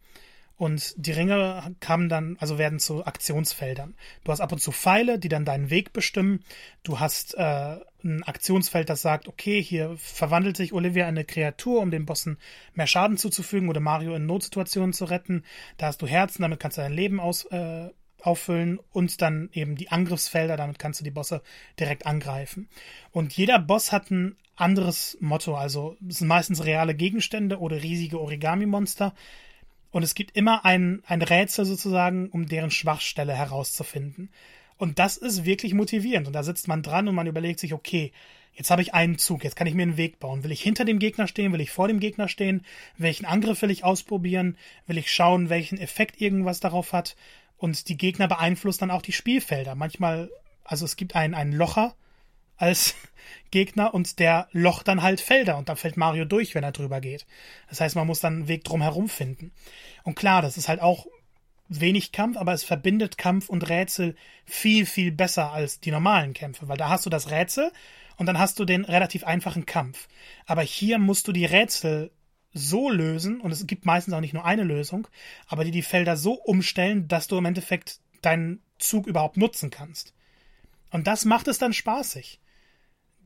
[0.62, 3.96] Und die Ringe kamen dann, also werden zu Aktionsfeldern.
[4.24, 6.44] Du hast ab und zu Pfeile, die dann deinen Weg bestimmen.
[6.84, 11.82] Du hast äh, ein Aktionsfeld, das sagt, okay, hier verwandelt sich Olivia in eine Kreatur,
[11.82, 12.38] um den Bossen
[12.76, 15.46] mehr Schaden zuzufügen oder Mario in Notsituationen zu retten.
[15.78, 17.90] Da hast du Herzen, damit kannst du dein Leben aus, äh,
[18.22, 21.42] auffüllen und dann eben die Angriffsfelder, damit kannst du die Bosse
[21.80, 22.70] direkt angreifen.
[23.10, 28.22] Und jeder Boss hat ein anderes Motto, also es sind meistens reale Gegenstände oder riesige
[28.22, 29.16] Origami-Monster
[29.92, 34.30] und es gibt immer ein, ein Rätsel sozusagen, um deren Schwachstelle herauszufinden.
[34.78, 36.28] Und das ist wirklich motivierend.
[36.28, 38.12] Und da sitzt man dran und man überlegt sich, okay,
[38.54, 40.44] jetzt habe ich einen Zug, jetzt kann ich mir einen Weg bauen.
[40.44, 41.54] Will ich hinter dem Gegner stehen?
[41.54, 42.66] Will ich vor dem Gegner stehen?
[42.98, 44.58] Welchen Angriff will ich ausprobieren?
[44.88, 47.16] Will ich schauen, welchen Effekt irgendwas darauf hat?
[47.58, 49.76] Und die Gegner beeinflussen dann auch die Spielfelder.
[49.76, 50.32] Manchmal,
[50.64, 51.96] also es gibt einen, einen Locher
[52.62, 52.96] als
[53.50, 57.02] Gegner und der locht dann halt Felder und dann fällt Mario durch, wenn er drüber
[57.02, 57.26] geht.
[57.70, 59.52] Das heißt, man muss dann einen Weg drum herum finden.
[60.04, 61.06] Und klar, das ist halt auch
[61.68, 66.68] wenig Kampf, aber es verbindet Kampf und Rätsel viel, viel besser als die normalen Kämpfe,
[66.68, 67.72] weil da hast du das Rätsel
[68.18, 70.08] und dann hast du den relativ einfachen Kampf.
[70.46, 72.12] Aber hier musst du die Rätsel
[72.54, 75.08] so lösen, und es gibt meistens auch nicht nur eine Lösung,
[75.48, 80.14] aber die die Felder so umstellen, dass du im Endeffekt deinen Zug überhaupt nutzen kannst.
[80.90, 82.42] Und das macht es dann spaßig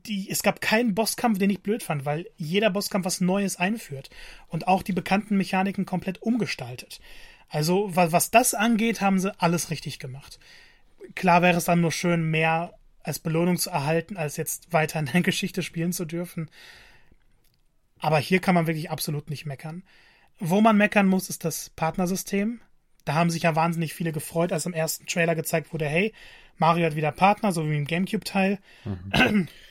[0.08, 4.10] die, es gab keinen Bosskampf, den ich blöd fand, weil jeder Bosskampf was Neues einführt
[4.48, 7.00] und auch die bekannten Mechaniken komplett umgestaltet.
[7.48, 10.38] Also, was, was das angeht, haben sie alles richtig gemacht.
[11.14, 15.06] Klar wäre es dann nur schön, mehr als Belohnung zu erhalten, als jetzt weiter in
[15.06, 16.50] der Geschichte spielen zu dürfen.
[17.98, 19.84] Aber hier kann man wirklich absolut nicht meckern.
[20.38, 22.60] Wo man meckern muss, ist das Partnersystem.
[23.04, 26.12] Da haben sich ja wahnsinnig viele gefreut, als im ersten Trailer gezeigt wurde, hey,
[26.58, 28.58] Mario hat wieder Partner, so wie im Gamecube-Teil.
[28.84, 29.48] Mhm.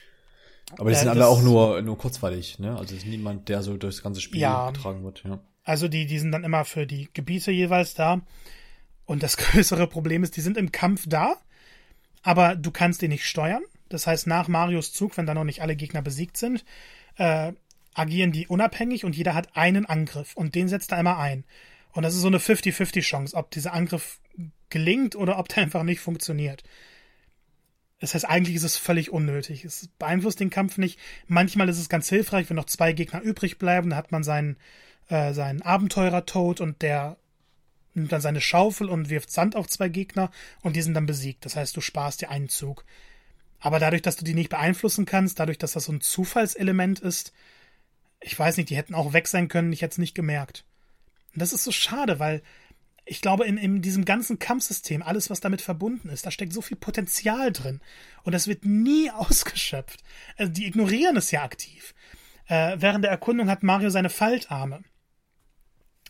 [0.77, 2.77] Aber die sind äh, alle auch nur, nur kurzweilig, ne?
[2.77, 5.39] Also ist niemand, der so durchs ganze Spiel ja, getragen wird, ja.
[5.63, 8.21] Also die, die sind dann immer für die Gebiete jeweils da.
[9.05, 11.37] Und das größere Problem ist, die sind im Kampf da,
[12.23, 13.63] aber du kannst die nicht steuern.
[13.89, 16.65] Das heißt, nach Marios Zug, wenn da noch nicht alle Gegner besiegt sind,
[17.17, 17.53] äh,
[17.93, 21.45] agieren die unabhängig und jeder hat einen Angriff und den setzt er einmal ein.
[21.93, 24.19] Und das ist so eine 50-50 Chance, ob dieser Angriff
[24.69, 26.63] gelingt oder ob der einfach nicht funktioniert.
[27.99, 29.63] Das heißt, eigentlich ist es völlig unnötig.
[29.63, 30.99] Es beeinflusst den Kampf nicht.
[31.27, 34.57] Manchmal ist es ganz hilfreich, wenn noch zwei Gegner übrig bleiben, dann hat man seinen,
[35.07, 37.17] äh, seinen Abenteurer tot und der
[37.93, 40.29] nimmt dann seine Schaufel und wirft Sand auf zwei Gegner
[40.61, 41.45] und die sind dann besiegt.
[41.45, 42.83] Das heißt, du sparst dir einen Zug.
[43.59, 47.31] Aber dadurch, dass du die nicht beeinflussen kannst, dadurch, dass das so ein Zufallselement ist,
[48.19, 50.65] ich weiß nicht, die hätten auch weg sein können, ich hätte es nicht gemerkt.
[51.33, 52.43] Und das ist so schade, weil
[53.05, 56.61] ich glaube, in, in diesem ganzen Kampfsystem, alles, was damit verbunden ist, da steckt so
[56.61, 57.81] viel Potenzial drin.
[58.23, 60.03] Und das wird nie ausgeschöpft.
[60.37, 61.93] Also die ignorieren es ja aktiv.
[62.47, 64.83] Äh, während der Erkundung hat Mario seine Faltarme.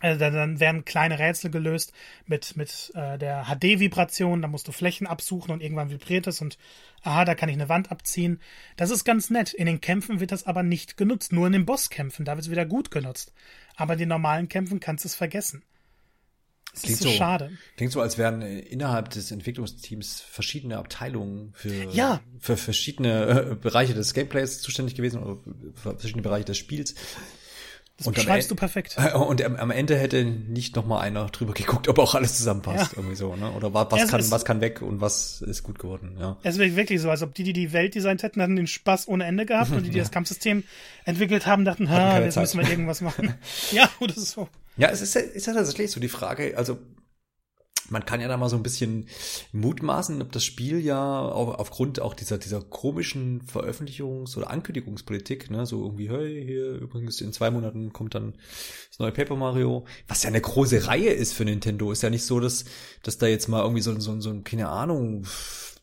[0.01, 1.93] Also dann werden kleine Rätsel gelöst
[2.25, 6.57] mit, mit äh, der HD-Vibration, da musst du Flächen absuchen und irgendwann vibriert es und
[7.01, 8.41] aha, da kann ich eine Wand abziehen.
[8.75, 9.53] Das ist ganz nett.
[9.53, 11.31] In den Kämpfen wird das aber nicht genutzt.
[11.31, 13.33] Nur in den Bosskämpfen, da wird es wieder gut genutzt.
[13.77, 15.63] Aber in den normalen Kämpfen kannst du es vergessen.
[16.75, 17.51] Das klingt ist so, so schade.
[17.77, 22.19] Klingt so, als wären innerhalb des Entwicklungsteams verschiedene Abteilungen für, ja.
[22.37, 25.37] für verschiedene äh, Bereiche des Gameplays zuständig gewesen oder
[25.73, 26.95] für verschiedene Bereiche des Spiels.
[27.97, 28.97] Das und beschreibst du perfekt.
[29.15, 32.97] Und am, Ende hätte nicht noch mal einer drüber geguckt, ob auch alles zusammenpasst, ja.
[32.97, 33.49] irgendwie so, ne?
[33.53, 36.35] Oder was, was kann, was kann weg und was ist gut geworden, ja.
[36.43, 39.07] Es ist wirklich so, als ob die, die die Welt designt hätten, hatten den Spaß
[39.07, 40.03] ohne Ende gehabt und die, die ja.
[40.03, 40.65] das Kampfsystem
[41.05, 42.43] entwickelt haben, dachten, ha, jetzt Zeit.
[42.43, 43.35] müssen wir irgendwas machen.
[43.71, 44.49] ja, oder so.
[44.77, 46.77] Ja, es ist, ist ja tatsächlich so die Frage, also
[47.89, 49.07] man kann ja da mal so ein bisschen
[49.51, 55.65] mutmaßen, ob das Spiel ja auch aufgrund auch dieser, dieser komischen Veröffentlichungs- oder Ankündigungspolitik, ne,
[55.65, 58.33] so irgendwie, hey, hier übrigens in zwei Monaten kommt dann
[58.89, 61.91] das neue Paper Mario, was ja eine große Reihe ist für Nintendo.
[61.91, 62.65] Ist ja nicht so, dass,
[63.03, 65.75] dass da jetzt mal irgendwie so, so, so keine Ahnung, pff,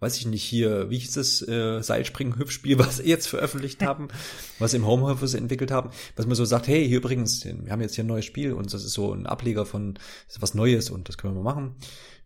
[0.00, 4.08] weiß ich nicht, hier, wie hieß das, äh, Seilspringen-Hüpfspiel, was sie jetzt veröffentlicht haben,
[4.58, 7.94] was im Homeoffice entwickelt haben, was man so sagt, hey, hier übrigens, wir haben jetzt
[7.94, 9.98] hier ein neues Spiel und das ist so ein Ableger von
[10.38, 11.76] was Neues und das können wir mal machen.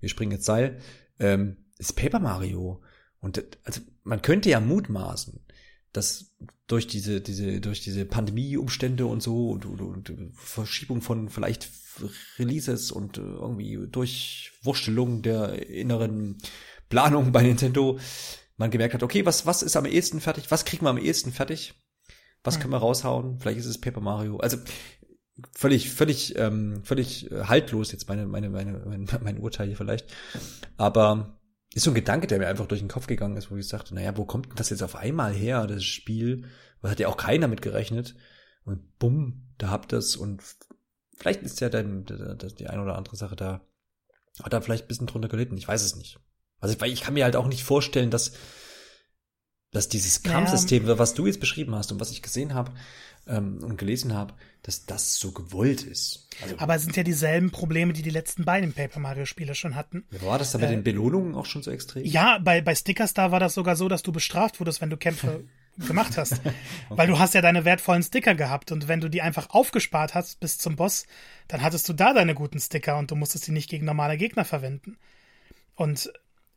[0.00, 0.80] Wir springen jetzt Seil.
[1.18, 2.82] Ähm, ist Paper Mario.
[3.20, 5.40] Und also man könnte ja mutmaßen,
[5.92, 6.34] dass
[6.66, 11.68] durch diese, diese, durch diese Pandemie-Umstände und so und, und, und Verschiebung von vielleicht
[12.38, 16.38] Releases und äh, irgendwie Durchwurstelung der inneren
[16.92, 17.98] Planung bei Nintendo
[18.58, 20.50] man gemerkt hat, okay, was, was ist am ehesten fertig?
[20.50, 21.74] Was kriegen wir am ehesten fertig?
[22.44, 23.38] Was können wir raushauen?
[23.38, 24.36] Vielleicht ist es Paper Mario.
[24.36, 24.58] Also
[25.56, 30.12] völlig, völlig, ähm, völlig äh, haltlos jetzt meine, meine, meine, mein, mein Urteil hier vielleicht.
[30.76, 31.40] Aber
[31.72, 33.94] ist so ein Gedanke, der mir einfach durch den Kopf gegangen ist, wo ich sagte,
[33.94, 36.44] naja, wo kommt denn das jetzt auf einmal her, das Spiel?
[36.82, 38.16] Was hat ja auch keiner mit gerechnet.
[38.64, 40.42] Und bumm, da habt ihr's und
[41.16, 43.62] vielleicht ist ja dann die eine oder andere Sache da,
[44.42, 45.56] hat da vielleicht ein bisschen drunter gelitten.
[45.56, 46.20] Ich weiß es nicht.
[46.62, 48.32] Also, weil ich kann mir halt auch nicht vorstellen, dass,
[49.72, 50.98] dass dieses Kampfsystem, ja.
[50.98, 52.72] was du jetzt beschrieben hast und was ich gesehen habe
[53.26, 56.28] ähm, und gelesen habe, dass das so gewollt ist.
[56.40, 59.74] Also, Aber es sind ja dieselben Probleme, die die letzten beiden Paper Mario Spiele schon
[59.74, 60.04] hatten.
[60.20, 62.04] War das da bei äh, den Belohnungen auch schon so extrem?
[62.04, 65.44] Ja, bei, bei Stickerstar war das sogar so, dass du bestraft wurdest, wenn du Kämpfe
[65.88, 66.34] gemacht hast.
[66.34, 66.52] okay.
[66.90, 70.38] Weil du hast ja deine wertvollen Sticker gehabt und wenn du die einfach aufgespart hast
[70.38, 71.06] bis zum Boss,
[71.48, 74.44] dann hattest du da deine guten Sticker und du musstest die nicht gegen normale Gegner
[74.44, 74.96] verwenden.
[75.74, 76.12] Und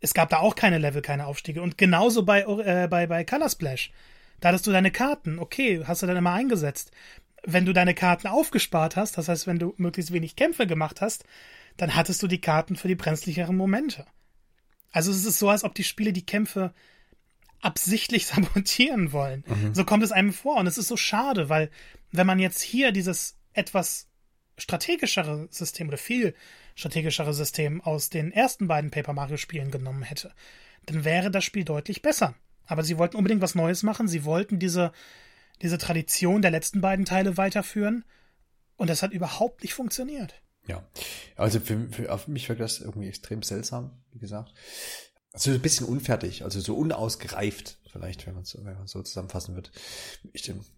[0.06, 1.64] es gab da auch keine Level, keine Aufstiege.
[1.64, 3.92] Und genauso bei, äh, bei, bei Color Splash.
[4.40, 6.92] Da hattest du deine Karten, okay, hast du dann immer eingesetzt.
[7.44, 11.26] Wenn du deine Karten aufgespart hast, das heißt, wenn du möglichst wenig Kämpfe gemacht hast,
[11.78, 14.06] dann hattest du die Karten für die brenzlicheren Momente.
[14.92, 16.72] Also es ist so, als ob die Spiele die Kämpfe
[17.62, 19.44] absichtlich sabotieren wollen.
[19.48, 19.74] Mhm.
[19.74, 20.58] So kommt es einem vor.
[20.58, 21.72] Und es ist so schade, weil
[22.12, 24.08] wenn man jetzt hier dieses etwas
[24.58, 26.36] strategischere System oder viel
[26.76, 30.34] strategischere System aus den ersten beiden Paper Mario Spielen genommen hätte,
[30.86, 32.36] dann wäre das Spiel deutlich besser.
[32.68, 34.08] Aber sie wollten unbedingt was Neues machen.
[34.08, 34.92] Sie wollten diese,
[35.62, 38.04] diese Tradition der letzten beiden Teile weiterführen.
[38.76, 40.42] Und das hat überhaupt nicht funktioniert.
[40.68, 40.84] Ja,
[41.36, 44.54] also für, für auf mich wirkt das irgendwie extrem seltsam, wie gesagt.
[45.36, 49.56] Also ein bisschen unfertig, also so unausgereift, vielleicht, wenn man so, wenn man so zusammenfassen
[49.56, 49.70] wird,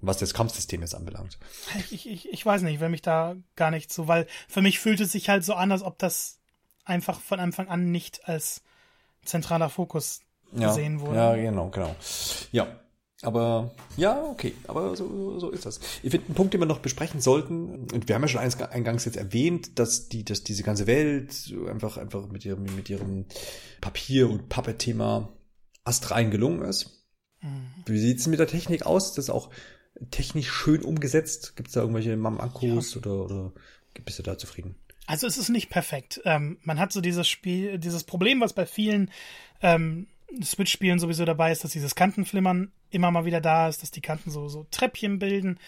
[0.01, 1.37] was das Kampfsystem jetzt anbelangt.
[1.91, 4.79] Ich, ich, ich weiß nicht, ich will mich da gar nicht so, weil für mich
[4.79, 6.39] fühlt es sich halt so an, als ob das
[6.85, 8.63] einfach von Anfang an nicht als
[9.23, 10.21] zentraler Fokus
[10.53, 11.17] ja, gesehen wurde.
[11.17, 11.95] Ja, genau, genau.
[12.51, 12.67] Ja,
[13.23, 15.79] aber ja, okay, aber so, so ist das.
[16.03, 19.05] Ich finde einen Punkt, den wir noch besprechen sollten, und wir haben ja schon eingangs
[19.05, 23.25] jetzt erwähnt, dass die, dass diese ganze Welt einfach, einfach mit ihrem, mit ihrem
[23.81, 25.29] Papier- und Pappe-Thema
[25.83, 27.07] astrein gelungen ist.
[27.41, 27.71] Mhm.
[27.87, 29.09] Wie sieht es mit der Technik aus?
[29.09, 29.49] Ist das auch
[30.11, 31.55] technisch schön umgesetzt?
[31.55, 32.99] Gibt es da irgendwelche Mam-Akkus ja.
[32.99, 33.53] oder, oder
[34.05, 34.75] bist du da zufrieden?
[35.07, 36.21] Also es ist nicht perfekt.
[36.25, 39.09] Ähm, man hat so dieses Spiel, dieses Problem, was bei vielen
[39.61, 40.07] ähm,
[40.43, 44.31] Switch-Spielen sowieso dabei ist, dass dieses Kantenflimmern immer mal wieder da ist, dass die Kanten
[44.31, 45.59] so, so Treppchen bilden.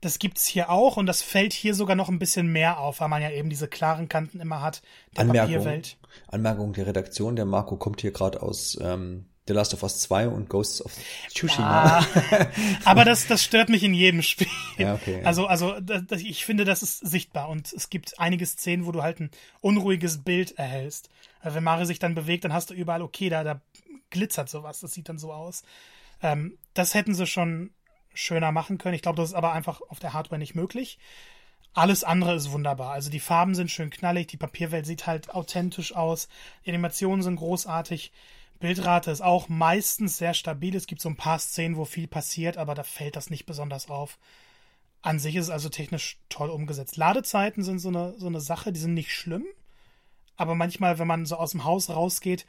[0.00, 3.08] Das gibt's hier auch und das fällt hier sogar noch ein bisschen mehr auf, weil
[3.08, 4.82] man ja eben diese klaren Kanten immer hat.
[5.14, 5.96] Der Anmerkung, Papierwelt.
[6.26, 10.28] Anmerkung der Redaktion, der Marco kommt hier gerade aus ähm, The Last of Us 2
[10.28, 10.96] und Ghosts of
[11.28, 12.00] Tsushima.
[12.00, 12.48] Ja,
[12.84, 14.46] aber das, das stört mich in jedem Spiel.
[14.78, 15.26] Ja, okay, ja.
[15.26, 19.02] Also, also das, ich finde, das ist sichtbar und es gibt einige Szenen, wo du
[19.02, 19.30] halt ein
[19.60, 21.10] unruhiges Bild erhältst.
[21.40, 23.60] Also wenn Mario sich dann bewegt, dann hast du überall, okay, da, da
[24.12, 24.80] glitzert sowas.
[24.80, 25.64] Das sieht dann so aus.
[26.22, 27.70] Ähm, das hätten sie schon
[28.14, 28.94] schöner machen können.
[28.94, 30.98] Ich glaube, das ist aber einfach auf der Hardware nicht möglich.
[31.74, 32.92] Alles andere ist wunderbar.
[32.92, 36.28] Also die Farben sind schön knallig, die Papierwelt sieht halt authentisch aus,
[36.64, 38.12] die Animationen sind großartig.
[38.60, 40.76] Bildrate ist auch meistens sehr stabil.
[40.76, 43.88] Es gibt so ein paar Szenen, wo viel passiert, aber da fällt das nicht besonders
[43.88, 44.18] auf.
[45.00, 46.96] An sich ist es also technisch toll umgesetzt.
[46.96, 49.44] Ladezeiten sind so eine, so eine Sache, die sind nicht schlimm.
[50.36, 52.46] Aber manchmal, wenn man so aus dem Haus rausgeht,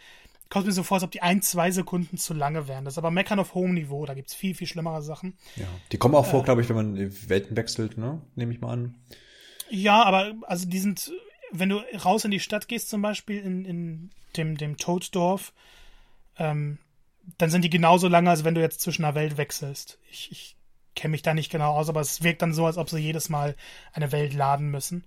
[0.49, 2.85] kommt mir so vor, als ob die ein, zwei Sekunden zu lange wären.
[2.85, 5.37] Das ist aber Meckern auf hohem Niveau, da gibt es viel, viel schlimmere Sachen.
[5.55, 8.21] Ja, die kommen auch vor, äh, glaube ich, wenn man Welten wechselt, ne?
[8.35, 8.95] Nehme ich mal an.
[9.69, 11.11] Ja, aber also die sind,
[11.51, 15.53] wenn du raus in die Stadt gehst, zum Beispiel in, in dem, dem Toaddorf,
[16.37, 16.77] ähm,
[17.37, 19.97] dann sind die genauso lange, als wenn du jetzt zwischen einer Welt wechselst.
[20.09, 20.55] Ich, ich
[20.95, 23.29] kenne mich da nicht genau aus, aber es wirkt dann so, als ob sie jedes
[23.29, 23.55] Mal
[23.93, 25.05] eine Welt laden müssen.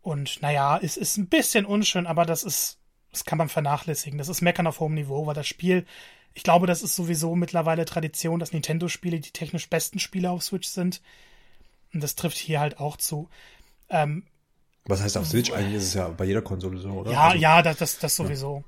[0.00, 2.78] Und naja, es ist ein bisschen unschön, aber das ist,
[3.10, 4.18] das kann man vernachlässigen.
[4.18, 5.86] Das ist Meckern auf hohem Niveau, weil das Spiel,
[6.34, 10.68] ich glaube, das ist sowieso mittlerweile Tradition, dass Nintendo-Spiele die technisch besten Spiele auf Switch
[10.68, 11.00] sind.
[11.92, 13.28] Und das trifft hier halt auch zu.
[13.88, 14.24] Ähm,
[14.84, 15.50] Was heißt auf Switch?
[15.52, 17.10] Eigentlich ist es ja bei jeder Konsole so, oder?
[17.10, 18.64] Ja, also, ja, das, das, das sowieso.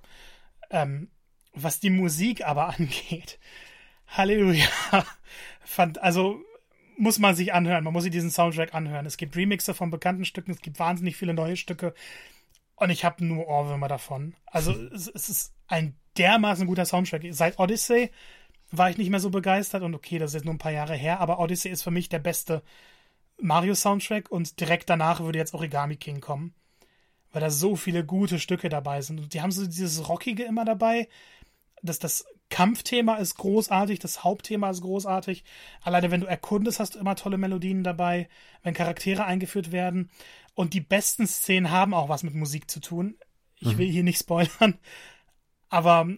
[0.71, 0.83] Ja.
[0.83, 1.11] Ähm,
[1.53, 3.39] was die Musik aber angeht,
[4.09, 4.67] Halleluja.
[5.61, 6.41] Fand, also
[6.97, 7.85] muss man sich anhören.
[7.85, 9.07] Man muss sich diesen Soundtrack anhören.
[9.07, 11.95] Es gibt Remixe von bekannten Stücken, es gibt wahnsinnig viele neue Stücke.
[12.81, 14.35] Und ich habe nur Ohrwürmer davon.
[14.47, 17.23] Also es, es, ist ein dermaßen guter Soundtrack.
[17.31, 18.11] Seit Odyssey
[18.73, 20.95] war ich nicht mehr so begeistert und okay, das ist jetzt nur ein paar Jahre
[20.95, 22.63] her, aber Odyssey ist für mich der beste
[23.41, 26.55] Mario-Soundtrack und direkt danach würde jetzt Origami King kommen.
[27.33, 29.21] Weil da so viele gute Stücke dabei sind.
[29.21, 31.09] Und die haben so dieses Rockige immer dabei.
[31.83, 35.45] Das, das Kampfthema ist großartig, das Hauptthema ist großartig.
[35.83, 38.29] Alleine wenn du erkundest, hast du immer tolle Melodien dabei,
[38.63, 40.11] wenn Charaktere eingeführt werden.
[40.55, 43.17] Und die besten Szenen haben auch was mit Musik zu tun.
[43.61, 43.79] Ich mhm.
[43.79, 44.79] will hier nicht spoilern,
[45.69, 46.09] aber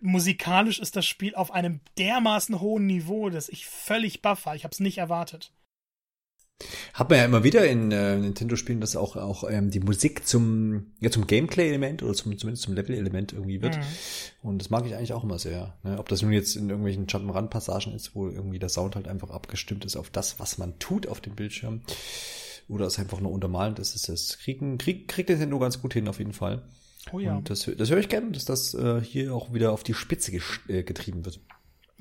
[0.00, 4.56] musikalisch ist das Spiel auf einem dermaßen hohen Niveau, dass ich völlig baff war.
[4.56, 5.52] Ich habe es nicht erwartet.
[6.94, 10.92] Hat man ja immer wieder in äh, Nintendo-Spielen, dass auch, auch ähm, die Musik zum,
[11.00, 13.76] ja, zum Gameplay-Element oder zum, zumindest zum Level-Element irgendwie wird.
[13.76, 13.82] Mhm.
[14.42, 15.76] Und das mag ich eigentlich auch immer sehr.
[15.82, 15.98] Ne?
[15.98, 19.84] Ob das nun jetzt in irgendwelchen Jump'n'Run-Passagen ist, wo irgendwie der Sound halt einfach abgestimmt
[19.84, 21.82] ist auf das, was man tut auf dem Bildschirm.
[22.68, 26.08] Oder es einfach nur untermalend ist, ist das kriegen, krieg, kriegt Nintendo ganz gut hin
[26.08, 26.62] auf jeden Fall.
[27.12, 27.36] Oh ja.
[27.36, 30.32] Und das, das höre ich gerne, dass das äh, hier auch wieder auf die Spitze
[30.68, 31.38] äh, getrieben wird.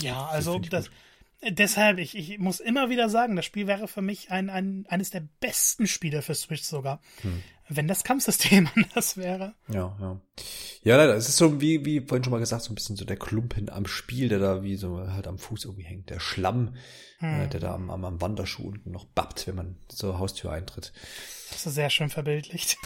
[0.02, 0.96] Ja, also das, gut.
[1.42, 5.12] Deshalb, ich, ich muss immer wieder sagen, das Spiel wäre für mich ein, ein, eines
[5.12, 7.02] der besten Spiele für Switch sogar.
[7.22, 7.44] Hm.
[7.68, 9.54] Wenn das Kampfsystem anders wäre.
[9.68, 10.22] Ja, ja.
[10.84, 11.16] Ja, leider.
[11.16, 13.70] Es ist so wie, wie vorhin schon mal gesagt, so ein bisschen so der Klumpen
[13.70, 16.10] am Spiel, der da wie so halt am Fuß irgendwie hängt.
[16.10, 16.76] Der Schlamm,
[17.20, 17.42] hm.
[17.42, 20.94] äh, der da am, am, am Wanderschuh unten noch bappt, wenn man zur Haustür eintritt.
[21.52, 22.78] Das ist sehr schön verbildlicht.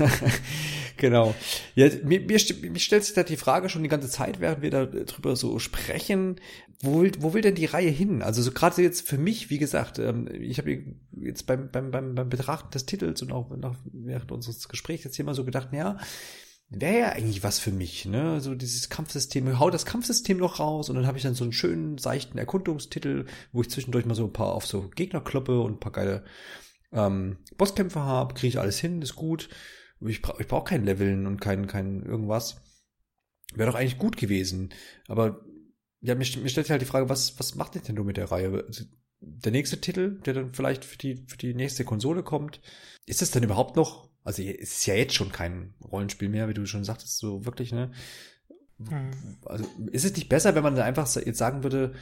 [0.97, 1.33] genau.
[1.75, 4.69] Ja, mir, mir, mir stellt sich da die Frage schon die ganze Zeit, während wir
[4.69, 6.39] da drüber so sprechen,
[6.81, 8.21] wo will, wo will denn die Reihe hin?
[8.21, 10.83] Also so gerade jetzt für mich, wie gesagt, ähm, ich habe
[11.21, 15.15] jetzt beim, beim, beim, beim Betrachten des Titels und auch nach, während unseres Gesprächs jetzt
[15.15, 15.97] hier mal so gedacht, ja,
[16.69, 18.39] wäre ja eigentlich was für mich, ne?
[18.39, 21.51] So dieses Kampfsystem, hau das Kampfsystem noch raus und dann habe ich dann so einen
[21.51, 25.73] schönen, seichten Erkundungstitel, wo ich zwischendurch mal so ein paar auf so Gegner kloppe und
[25.73, 26.23] ein paar geile
[26.93, 29.49] ähm, Bosskämpfe habe, kriege ich alles hin, ist gut.
[29.99, 32.61] Ich brauche ich brauch kein Leveln und kein, kein irgendwas.
[33.53, 34.69] Wäre doch eigentlich gut gewesen.
[35.07, 35.41] Aber
[36.01, 38.63] ja, mir, mir stellt sich halt die Frage, was, was macht Nintendo mit der Reihe?
[38.67, 38.85] Also,
[39.21, 42.61] der nächste Titel, der dann vielleicht für die, für die nächste Konsole kommt,
[43.05, 46.53] ist es denn überhaupt noch, also es ist ja jetzt schon kein Rollenspiel mehr, wie
[46.53, 47.91] du schon sagtest, so wirklich, ne?
[48.87, 49.11] hm.
[49.45, 51.93] also ist es nicht besser, wenn man einfach jetzt sagen würde,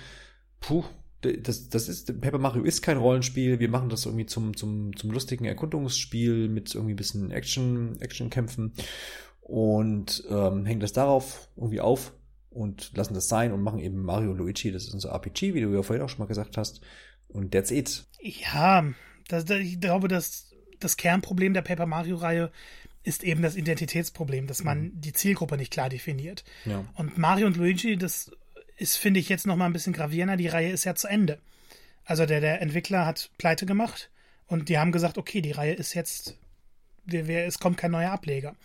[0.60, 0.84] puh,
[1.22, 5.10] das, das ist, Paper Mario ist kein Rollenspiel, wir machen das irgendwie zum, zum, zum
[5.10, 8.74] lustigen Erkundungsspiel mit irgendwie ein bisschen Action, Action-Kämpfen
[9.42, 12.14] und ähm, hängen das darauf irgendwie auf
[12.58, 15.62] und lassen das sein und machen eben Mario und Luigi, das ist unser RPG, wie
[15.62, 16.82] du ja vorhin auch schon mal gesagt hast.
[17.28, 18.06] Und that's it.
[18.20, 18.84] Ja,
[19.28, 22.52] das, das, ich glaube, dass das Kernproblem der Paper Mario-Reihe
[23.04, 25.02] ist eben das Identitätsproblem, dass man mhm.
[25.02, 26.44] die Zielgruppe nicht klar definiert.
[26.66, 26.84] Ja.
[26.96, 28.32] Und Mario und Luigi, das
[28.76, 30.36] ist, finde ich, jetzt noch mal ein bisschen gravierender.
[30.36, 31.40] Die Reihe ist ja zu Ende.
[32.06, 34.10] Also der, der Entwickler hat Pleite gemacht
[34.48, 36.38] und die haben gesagt, okay, die Reihe ist jetzt,
[37.06, 38.56] wir, wir, es kommt kein neuer Ableger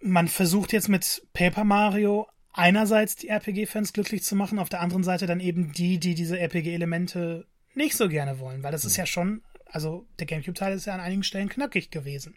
[0.00, 5.04] man versucht jetzt mit Paper Mario einerseits die RPG-Fans glücklich zu machen, auf der anderen
[5.04, 9.06] Seite dann eben die, die diese RPG-Elemente nicht so gerne wollen, weil das ist ja
[9.06, 12.36] schon, also der GameCube-Teil ist ja an einigen Stellen knackig gewesen.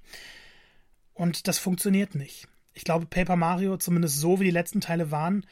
[1.13, 2.47] Und das funktioniert nicht.
[2.73, 5.45] Ich glaube, Paper Mario, zumindest so wie die letzten Teile waren,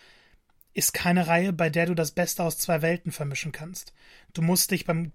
[0.74, 3.94] ist keine Reihe, bei der du das Beste aus zwei Welten vermischen kannst.
[4.34, 5.12] Du musst dich beim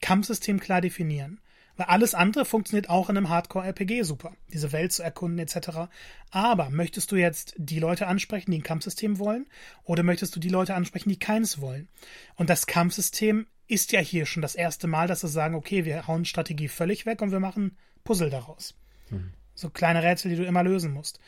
[0.00, 1.40] Kampfsystem klar definieren.
[1.76, 5.90] Weil alles andere funktioniert auch in einem Hardcore-RPG super, diese Welt zu erkunden etc.
[6.30, 9.46] Aber möchtest du jetzt die Leute ansprechen, die ein Kampfsystem wollen,
[9.84, 11.88] oder möchtest du die Leute ansprechen, die keins wollen?
[12.36, 16.06] Und das Kampfsystem ist ja hier schon das erste Mal, dass sie sagen, okay, wir
[16.06, 18.74] hauen Strategie völlig weg und wir machen Puzzle daraus.
[19.10, 19.32] Mhm.
[19.54, 21.20] So kleine Rätsel, die du immer lösen musst.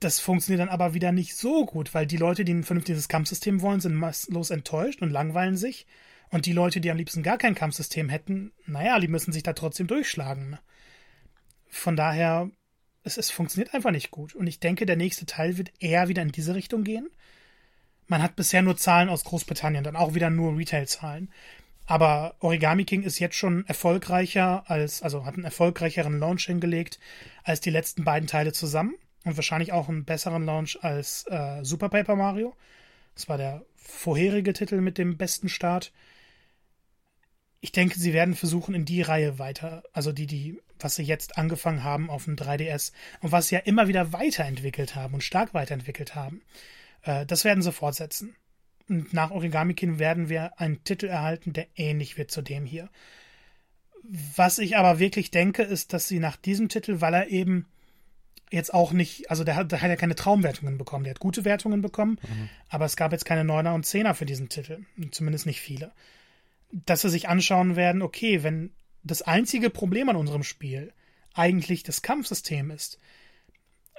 [0.00, 3.62] Das funktioniert dann aber wieder nicht so gut, weil die Leute, die ein vernünftiges Kampfsystem
[3.62, 5.86] wollen, sind maßlos enttäuscht und langweilen sich.
[6.34, 9.52] Und die Leute, die am liebsten gar kein Kampfsystem hätten, naja, die müssen sich da
[9.52, 10.50] trotzdem durchschlagen.
[10.50, 10.58] Ne?
[11.68, 12.50] Von daher,
[13.04, 14.34] es, es funktioniert einfach nicht gut.
[14.34, 17.08] Und ich denke, der nächste Teil wird eher wieder in diese Richtung gehen.
[18.08, 21.30] Man hat bisher nur Zahlen aus Großbritannien, dann auch wieder nur Retail-Zahlen.
[21.86, 26.98] Aber Origami King ist jetzt schon erfolgreicher als, also hat einen erfolgreicheren Launch hingelegt
[27.44, 28.96] als die letzten beiden Teile zusammen.
[29.22, 32.56] Und wahrscheinlich auch einen besseren Launch als äh, Super Paper Mario.
[33.14, 35.92] Das war der vorherige Titel mit dem besten Start
[37.64, 41.38] ich denke, sie werden versuchen, in die Reihe weiter, also die, die, was sie jetzt
[41.38, 42.92] angefangen haben auf dem 3DS
[43.22, 46.42] und was sie ja immer wieder weiterentwickelt haben und stark weiterentwickelt haben,
[47.04, 48.36] äh, das werden sie fortsetzen.
[48.86, 52.90] Und nach Origami King werden wir einen Titel erhalten, der ähnlich wird zu dem hier.
[54.36, 57.64] Was ich aber wirklich denke, ist, dass sie nach diesem Titel, weil er eben
[58.50, 61.46] jetzt auch nicht, also der hat, der hat ja keine Traumwertungen bekommen, der hat gute
[61.46, 62.50] Wertungen bekommen, mhm.
[62.68, 64.84] aber es gab jetzt keine Neuner und Zehner für diesen Titel.
[65.12, 65.92] Zumindest nicht viele
[66.74, 68.72] dass sie sich anschauen werden, okay, wenn
[69.04, 70.92] das einzige Problem an unserem Spiel
[71.32, 72.98] eigentlich das Kampfsystem ist,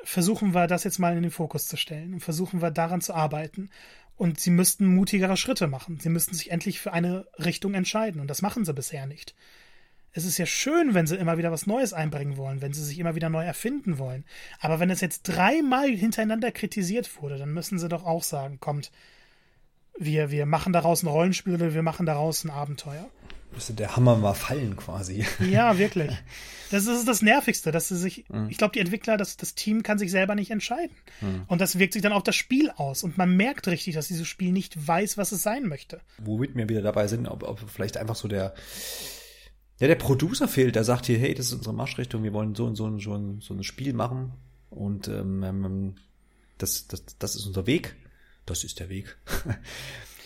[0.04, 3.14] versuchen wir das jetzt mal in den Fokus zu stellen und versuchen wir daran zu
[3.14, 3.70] arbeiten.
[4.18, 6.00] Und sie müssten mutigere Schritte machen.
[6.00, 8.22] Sie müssten sich endlich für eine Richtung entscheiden.
[8.22, 9.36] Und das machen sie bisher nicht.
[10.12, 12.98] Es ist ja schön, wenn sie immer wieder was Neues einbringen wollen, wenn sie sich
[13.00, 14.24] immer wieder neu erfinden wollen.
[14.60, 18.92] Aber wenn es jetzt dreimal hintereinander kritisiert wurde, dann müssen sie doch auch sagen, kommt,
[19.98, 23.10] wir, wir machen daraus ein Rollenspiel oder wir machen daraus ein Abenteuer.
[23.54, 25.26] Müsste der Hammer mal fallen quasi.
[25.40, 26.12] Ja, wirklich.
[26.72, 28.50] Das ist das Nervigste, dass sie sich, mhm.
[28.50, 30.96] ich glaube, die Entwickler, das, das Team kann sich selber nicht entscheiden.
[31.22, 31.44] Mhm.
[31.48, 33.04] Und das wirkt sich dann auf das Spiel aus.
[33.04, 36.02] Und man merkt richtig, dass dieses Spiel nicht weiß, was es sein möchte.
[36.18, 38.56] Womit wir wieder dabei sind, ob, ob vielleicht einfach so der,
[39.80, 42.66] ja, der Producer fehlt, der sagt hier, hey, das ist unsere Marschrichtung, wir wollen so
[42.66, 44.34] und so, so, ein, so ein Spiel machen.
[44.70, 45.96] Und ähm, ähm
[46.58, 47.96] das, das, das ist unser Weg
[48.46, 49.18] das ist der Weg.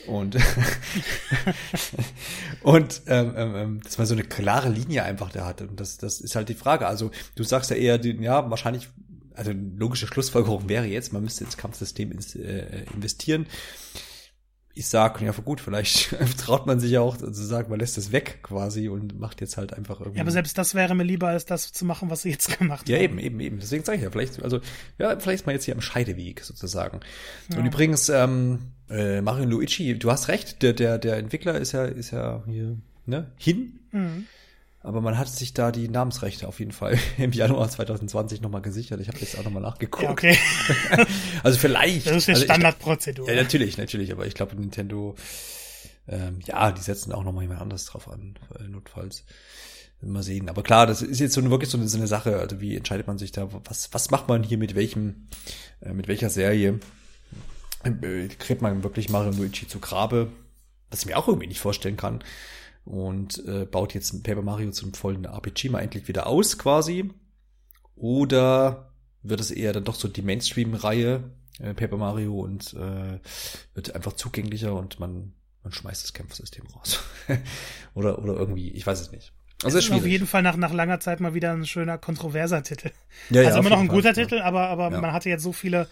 [0.07, 0.36] und
[2.63, 5.61] und ähm, ähm, ähm, dass man so eine klare Linie einfach da hat.
[5.61, 6.88] Und das, das ist halt die Frage.
[6.88, 8.89] Also du sagst ja eher, ja, wahrscheinlich,
[9.34, 13.47] also logische Schlussfolgerung wäre jetzt, man müsste ins Kampfsystem äh, investieren
[14.80, 18.14] ich sag, ja gut, vielleicht traut man sich ja auch zu sagen, man lässt es
[18.14, 20.20] weg quasi und macht jetzt halt einfach irgendwie.
[20.20, 22.88] Ja, aber selbst das wäre mir lieber, als das zu machen, was sie jetzt gemacht
[22.88, 23.02] ja, haben.
[23.02, 23.60] Ja, eben, eben, eben.
[23.60, 24.62] Deswegen sage ich ja, vielleicht, also,
[24.98, 27.02] ja, vielleicht ist man jetzt hier am Scheideweg sozusagen.
[27.52, 27.60] Ja.
[27.60, 28.60] Und übrigens, ähm,
[28.90, 32.78] äh, Mario Luigi, du hast recht, der, der, der Entwickler ist ja, ist ja hier,
[33.06, 33.80] ne, hin.
[33.92, 34.28] Mhm.
[34.82, 39.02] Aber man hat sich da die Namensrechte auf jeden Fall im Januar 2020 nochmal gesichert.
[39.02, 40.04] Ich habe jetzt auch nochmal nachgeguckt.
[40.04, 40.38] Ja, okay.
[41.44, 42.08] also vielleicht.
[42.08, 43.28] Das ist eine also Standardprozedur.
[43.28, 44.12] Ja, natürlich, natürlich.
[44.12, 45.16] Aber ich glaube, Nintendo,
[46.08, 49.26] ähm, ja, die setzen auch nochmal jemand anderes drauf an, äh, notfalls.
[50.02, 50.48] Mal sehen.
[50.48, 52.38] Aber klar, das ist jetzt so eine, wirklich so eine, so eine Sache.
[52.38, 53.50] Also wie entscheidet man sich da?
[53.66, 55.28] Was, was macht man hier mit welchem,
[55.82, 56.80] äh, mit welcher Serie?
[57.84, 60.32] Äh, kriegt man wirklich Mario Luigi zu Grabe?
[60.90, 62.24] Was ich mir auch irgendwie nicht vorstellen kann
[62.90, 67.12] und äh, baut jetzt Paper Mario zum vollen RPG mal endlich wieder aus quasi.
[67.96, 71.24] Oder wird es eher dann doch so die Mainstream-Reihe
[71.60, 73.20] äh, Paper Mario und äh,
[73.76, 77.00] wird einfach zugänglicher und man, man schmeißt das Kampfsystem raus.
[77.94, 79.34] oder, oder irgendwie, ich weiß es nicht.
[79.64, 82.90] Also ist auf jeden Fall nach, nach langer Zeit mal wieder ein schöner, kontroverser Titel.
[83.30, 84.46] Ja, also ja, immer noch ein guter Fall, Titel, ja.
[84.46, 85.88] aber, aber man hatte jetzt so viele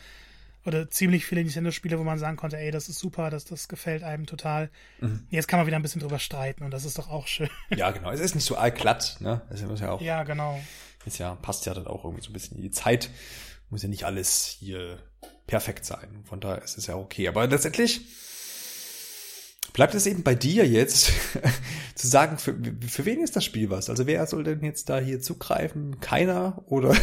[0.68, 4.04] oder ziemlich viele Nintendo-Spiele, wo man sagen konnte, ey, das ist super, das, das gefällt
[4.04, 4.70] einem total.
[5.00, 5.26] Mhm.
[5.30, 7.50] Jetzt kann man wieder ein bisschen drüber streiten und das ist doch auch schön.
[7.76, 8.12] Ja, genau.
[8.12, 9.42] Es ist nicht so allglatt, ne?
[9.50, 10.02] Das ist ja auch.
[10.02, 10.60] Ja, genau.
[11.06, 13.10] Ist ja, passt ja dann auch irgendwie so ein bisschen in die Zeit.
[13.70, 15.00] Muss ja nicht alles hier
[15.46, 16.24] perfekt sein.
[16.26, 17.28] Von daher ist es ja okay.
[17.28, 18.02] Aber letztendlich
[19.78, 21.12] bleibt es eben bei dir jetzt
[21.96, 22.56] zu sagen, für,
[22.88, 23.92] für wen ist das Spiel was?
[23.92, 26.00] Also wer soll denn jetzt da hier zugreifen?
[26.00, 26.64] Keiner?
[26.66, 26.96] Oder,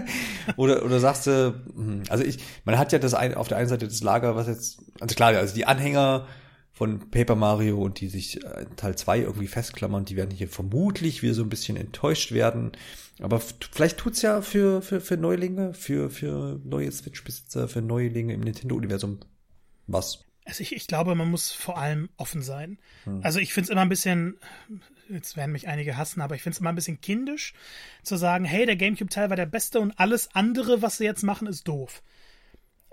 [0.56, 3.68] oder, oder sagst du, hm, also ich, man hat ja das ein, auf der einen
[3.68, 6.26] Seite das Lager, was jetzt, also klar, also die Anhänger
[6.72, 11.22] von Paper Mario und die sich äh, Teil 2 irgendwie festklammern, die werden hier vermutlich
[11.22, 12.72] wieder so ein bisschen enttäuscht werden.
[13.20, 18.40] Aber vielleicht tut's ja für, für, für Neulinge, für, für neue Switch-Besitzer, für Neulinge im
[18.40, 19.20] Nintendo-Universum
[19.86, 20.25] was.
[20.46, 22.78] Also ich, ich glaube, man muss vor allem offen sein.
[23.04, 23.20] Hm.
[23.22, 24.38] Also ich finde es immer ein bisschen,
[25.08, 27.52] jetzt werden mich einige hassen, aber ich finde es immer ein bisschen kindisch
[28.02, 31.48] zu sagen, hey, der GameCube-Teil war der beste und alles andere, was sie jetzt machen,
[31.48, 32.02] ist doof.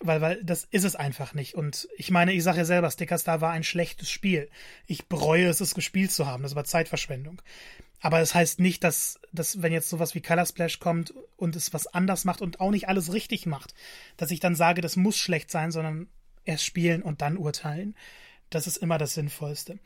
[0.01, 1.53] Weil, weil das ist es einfach nicht.
[1.53, 4.49] Und ich meine, ich sage ja selber, Sticker Star war ein schlechtes Spiel.
[4.87, 6.43] Ich bereue es, es gespielt zu haben.
[6.43, 7.41] Das war Zeitverschwendung.
[8.01, 11.71] Aber das heißt nicht, dass, dass wenn jetzt sowas wie Color Splash kommt und es
[11.71, 13.75] was anders macht und auch nicht alles richtig macht,
[14.17, 16.09] dass ich dann sage, das muss schlecht sein, sondern
[16.45, 17.95] erst spielen und dann urteilen.
[18.49, 19.79] Das ist immer das Sinnvollste.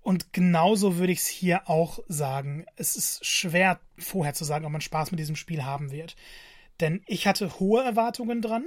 [0.00, 2.66] Und genauso würde ich es hier auch sagen.
[2.76, 6.16] Es ist schwer vorher zu sagen, ob man Spaß mit diesem Spiel haben wird.
[6.80, 8.66] Denn ich hatte hohe Erwartungen dran.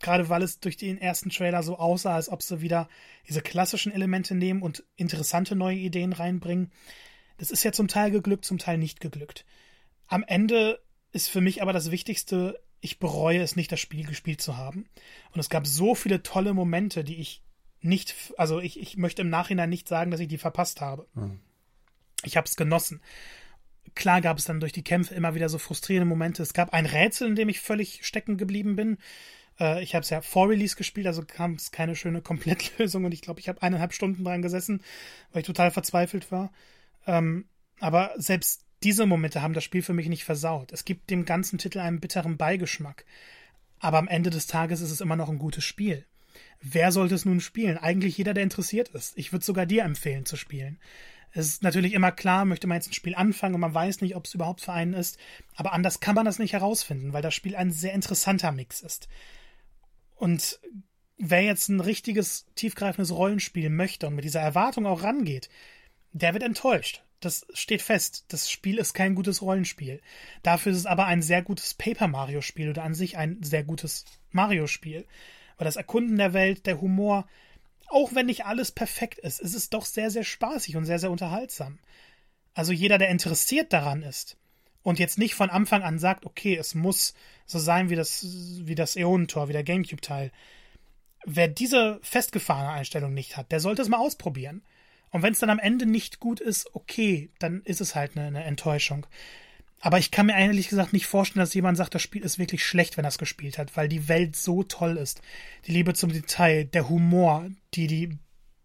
[0.00, 2.88] Gerade weil es durch den ersten Trailer so aussah, als ob sie wieder
[3.26, 6.70] diese klassischen Elemente nehmen und interessante neue Ideen reinbringen.
[7.38, 9.44] Das ist ja zum Teil geglückt, zum Teil nicht geglückt.
[10.06, 14.40] Am Ende ist für mich aber das Wichtigste, ich bereue es nicht, das Spiel gespielt
[14.40, 14.88] zu haben.
[15.32, 17.42] Und es gab so viele tolle Momente, die ich
[17.80, 21.06] nicht, also ich, ich möchte im Nachhinein nicht sagen, dass ich die verpasst habe.
[21.14, 21.40] Mhm.
[22.24, 23.00] Ich habe es genossen.
[23.94, 26.42] Klar gab es dann durch die Kämpfe immer wieder so frustrierende Momente.
[26.42, 28.98] Es gab ein Rätsel, in dem ich völlig stecken geblieben bin.
[29.58, 33.12] Äh, ich habe es ja vor Release gespielt, also kam es keine schöne Komplettlösung und
[33.12, 34.82] ich glaube, ich habe eineinhalb Stunden dran gesessen,
[35.32, 36.52] weil ich total verzweifelt war.
[37.06, 37.48] Ähm,
[37.80, 40.72] aber selbst diese Momente haben das Spiel für mich nicht versaut.
[40.72, 43.04] Es gibt dem ganzen Titel einen bitteren Beigeschmack.
[43.80, 46.04] Aber am Ende des Tages ist es immer noch ein gutes Spiel.
[46.60, 47.78] Wer sollte es nun spielen?
[47.78, 49.16] Eigentlich jeder, der interessiert ist.
[49.16, 50.78] Ich würde sogar dir empfehlen zu spielen.
[51.32, 54.16] Es ist natürlich immer klar, möchte man jetzt ein Spiel anfangen und man weiß nicht,
[54.16, 55.18] ob es überhaupt für einen ist.
[55.54, 59.08] Aber anders kann man das nicht herausfinden, weil das Spiel ein sehr interessanter Mix ist.
[60.16, 60.58] Und
[61.16, 65.48] wer jetzt ein richtiges, tiefgreifendes Rollenspiel möchte und mit dieser Erwartung auch rangeht,
[66.12, 67.02] der wird enttäuscht.
[67.20, 68.24] Das steht fest.
[68.28, 70.00] Das Spiel ist kein gutes Rollenspiel.
[70.42, 73.64] Dafür ist es aber ein sehr gutes Paper Mario Spiel oder an sich ein sehr
[73.64, 75.06] gutes Mario Spiel.
[75.56, 77.26] Weil das Erkunden der Welt, der Humor,
[77.88, 81.10] auch wenn nicht alles perfekt ist, ist es doch sehr, sehr spaßig und sehr, sehr
[81.10, 81.78] unterhaltsam.
[82.54, 84.36] Also jeder, der interessiert daran ist
[84.82, 87.14] und jetzt nicht von Anfang an sagt, okay, es muss
[87.46, 88.24] so sein wie das,
[88.62, 90.30] wie das Äonentor, wie der Gamecube-Teil.
[91.24, 94.62] Wer diese festgefahrene Einstellung nicht hat, der sollte es mal ausprobieren.
[95.10, 98.26] Und wenn es dann am Ende nicht gut ist, okay, dann ist es halt eine,
[98.26, 99.06] eine Enttäuschung.
[99.80, 102.64] Aber ich kann mir ehrlich gesagt nicht vorstellen, dass jemand sagt, das Spiel ist wirklich
[102.64, 105.22] schlecht, wenn er es gespielt hat, weil die Welt so toll ist.
[105.66, 108.18] Die Liebe zum Detail, der Humor, die, die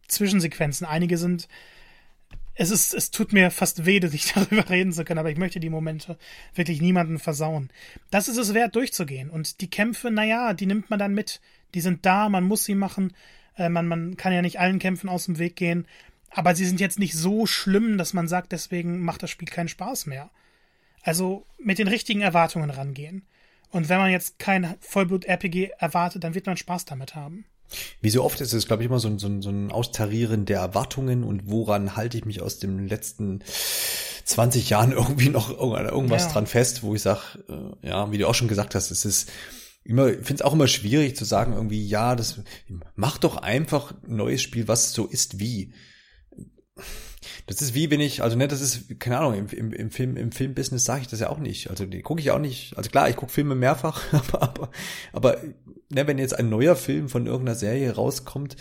[0.08, 1.48] Zwischensequenzen, einige sind.
[2.56, 5.38] Es ist, es tut mir fast weh, dass ich darüber reden zu können, aber ich
[5.38, 6.18] möchte die Momente
[6.56, 7.70] wirklich niemanden versauen.
[8.10, 9.30] Das ist es wert, durchzugehen.
[9.30, 11.42] Und die Kämpfe, naja, die nimmt man dann mit.
[11.76, 13.14] Die sind da, man muss sie machen.
[13.56, 15.86] Äh, man, man kann ja nicht allen Kämpfen aus dem Weg gehen.
[16.34, 19.68] Aber sie sind jetzt nicht so schlimm, dass man sagt, deswegen macht das Spiel keinen
[19.68, 20.30] Spaß mehr.
[21.04, 23.26] Also mit den richtigen Erwartungen rangehen.
[23.70, 27.46] Und wenn man jetzt kein Vollblut-RPG erwartet, dann wird man Spaß damit haben.
[28.02, 30.46] Wie so oft ist es, glaube ich, immer so ein, so, ein, so ein Austarieren
[30.46, 33.44] der Erwartungen und woran halte ich mich aus den letzten
[34.26, 36.32] 20 Jahren irgendwie noch irgendwas ja.
[36.32, 39.32] dran fest, wo ich sage, äh, ja, wie du auch schon gesagt hast, es ist
[39.84, 42.42] immer, ich finde es auch immer schwierig zu sagen, irgendwie, ja, das
[42.96, 45.74] mach doch einfach ein neues Spiel, was so ist wie.
[47.46, 50.16] Das ist wie wenn ich, also ne, das ist, keine Ahnung, im, im, im Film,
[50.18, 51.70] im Filmbusiness sage ich das ja auch nicht.
[51.70, 52.78] Also die gucke ich auch nicht.
[52.78, 54.70] Also klar, ich gucke Filme mehrfach, aber, aber,
[55.12, 55.38] aber
[55.90, 58.56] ne, wenn jetzt ein neuer Film von irgendeiner Serie rauskommt,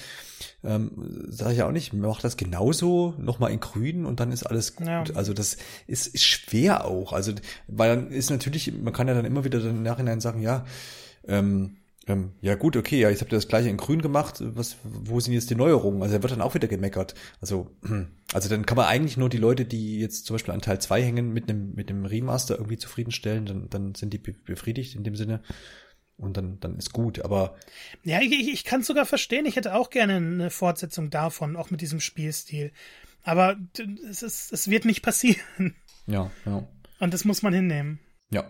[0.65, 0.91] ähm,
[1.29, 4.77] sage ich ja auch nicht, mach das genauso, nochmal in grün und dann ist alles
[4.77, 4.87] gut.
[4.87, 5.05] Ja.
[5.15, 5.57] Also das
[5.87, 7.13] ist, ist schwer auch.
[7.13, 7.33] Also,
[7.69, 10.65] weil dann ist natürlich, man kann ja dann immer wieder im Nachhinein sagen, ja,
[11.27, 11.77] ähm,
[12.09, 15.21] ähm, ja gut, okay, ja, jetzt habt ihr das gleiche in grün gemacht, was, wo
[15.21, 16.03] sind jetzt die Neuerungen?
[16.03, 17.15] Also er wird dann auch wieder gemeckert.
[17.41, 17.71] Also,
[18.33, 21.03] also dann kann man eigentlich nur die Leute, die jetzt zum Beispiel an Teil 2
[21.03, 25.15] hängen, mit einem, mit einem Remaster irgendwie zufriedenstellen, dann, dann sind die befriedigt in dem
[25.15, 25.43] Sinne.
[26.17, 27.57] Und dann, dann ist gut, aber.
[28.05, 29.47] Ja, ich, ich kann es sogar verstehen.
[29.47, 32.73] Ich hätte auch gerne eine Fortsetzung davon, auch mit diesem Spielstil.
[33.23, 33.57] Aber
[34.09, 35.75] es, ist, es wird nicht passieren.
[36.07, 36.67] Ja, ja.
[36.99, 37.99] Und das muss man hinnehmen.
[38.31, 38.45] Ja.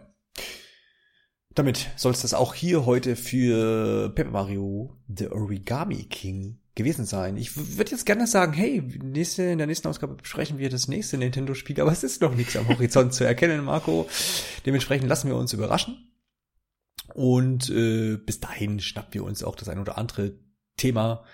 [1.54, 7.36] Damit soll es das auch hier heute für Paper Mario The Origami King gewesen sein.
[7.36, 11.18] Ich würde jetzt gerne sagen, hey, nächste, in der nächsten Ausgabe besprechen wir das nächste
[11.18, 14.08] Nintendo-Spiel, aber es ist noch nichts am Horizont zu erkennen, Marco.
[14.64, 16.08] Dementsprechend lassen wir uns überraschen.
[17.14, 20.38] Und äh, bis dahin schnappen wir uns auch das ein oder andere
[20.78, 21.24] Thema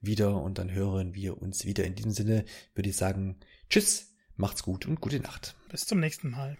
[0.00, 1.84] wieder und dann hören wir uns wieder.
[1.84, 2.44] In diesem Sinne
[2.74, 5.56] würde ich sagen, tschüss, macht's gut und gute Nacht.
[5.70, 6.56] Bis zum nächsten Mal.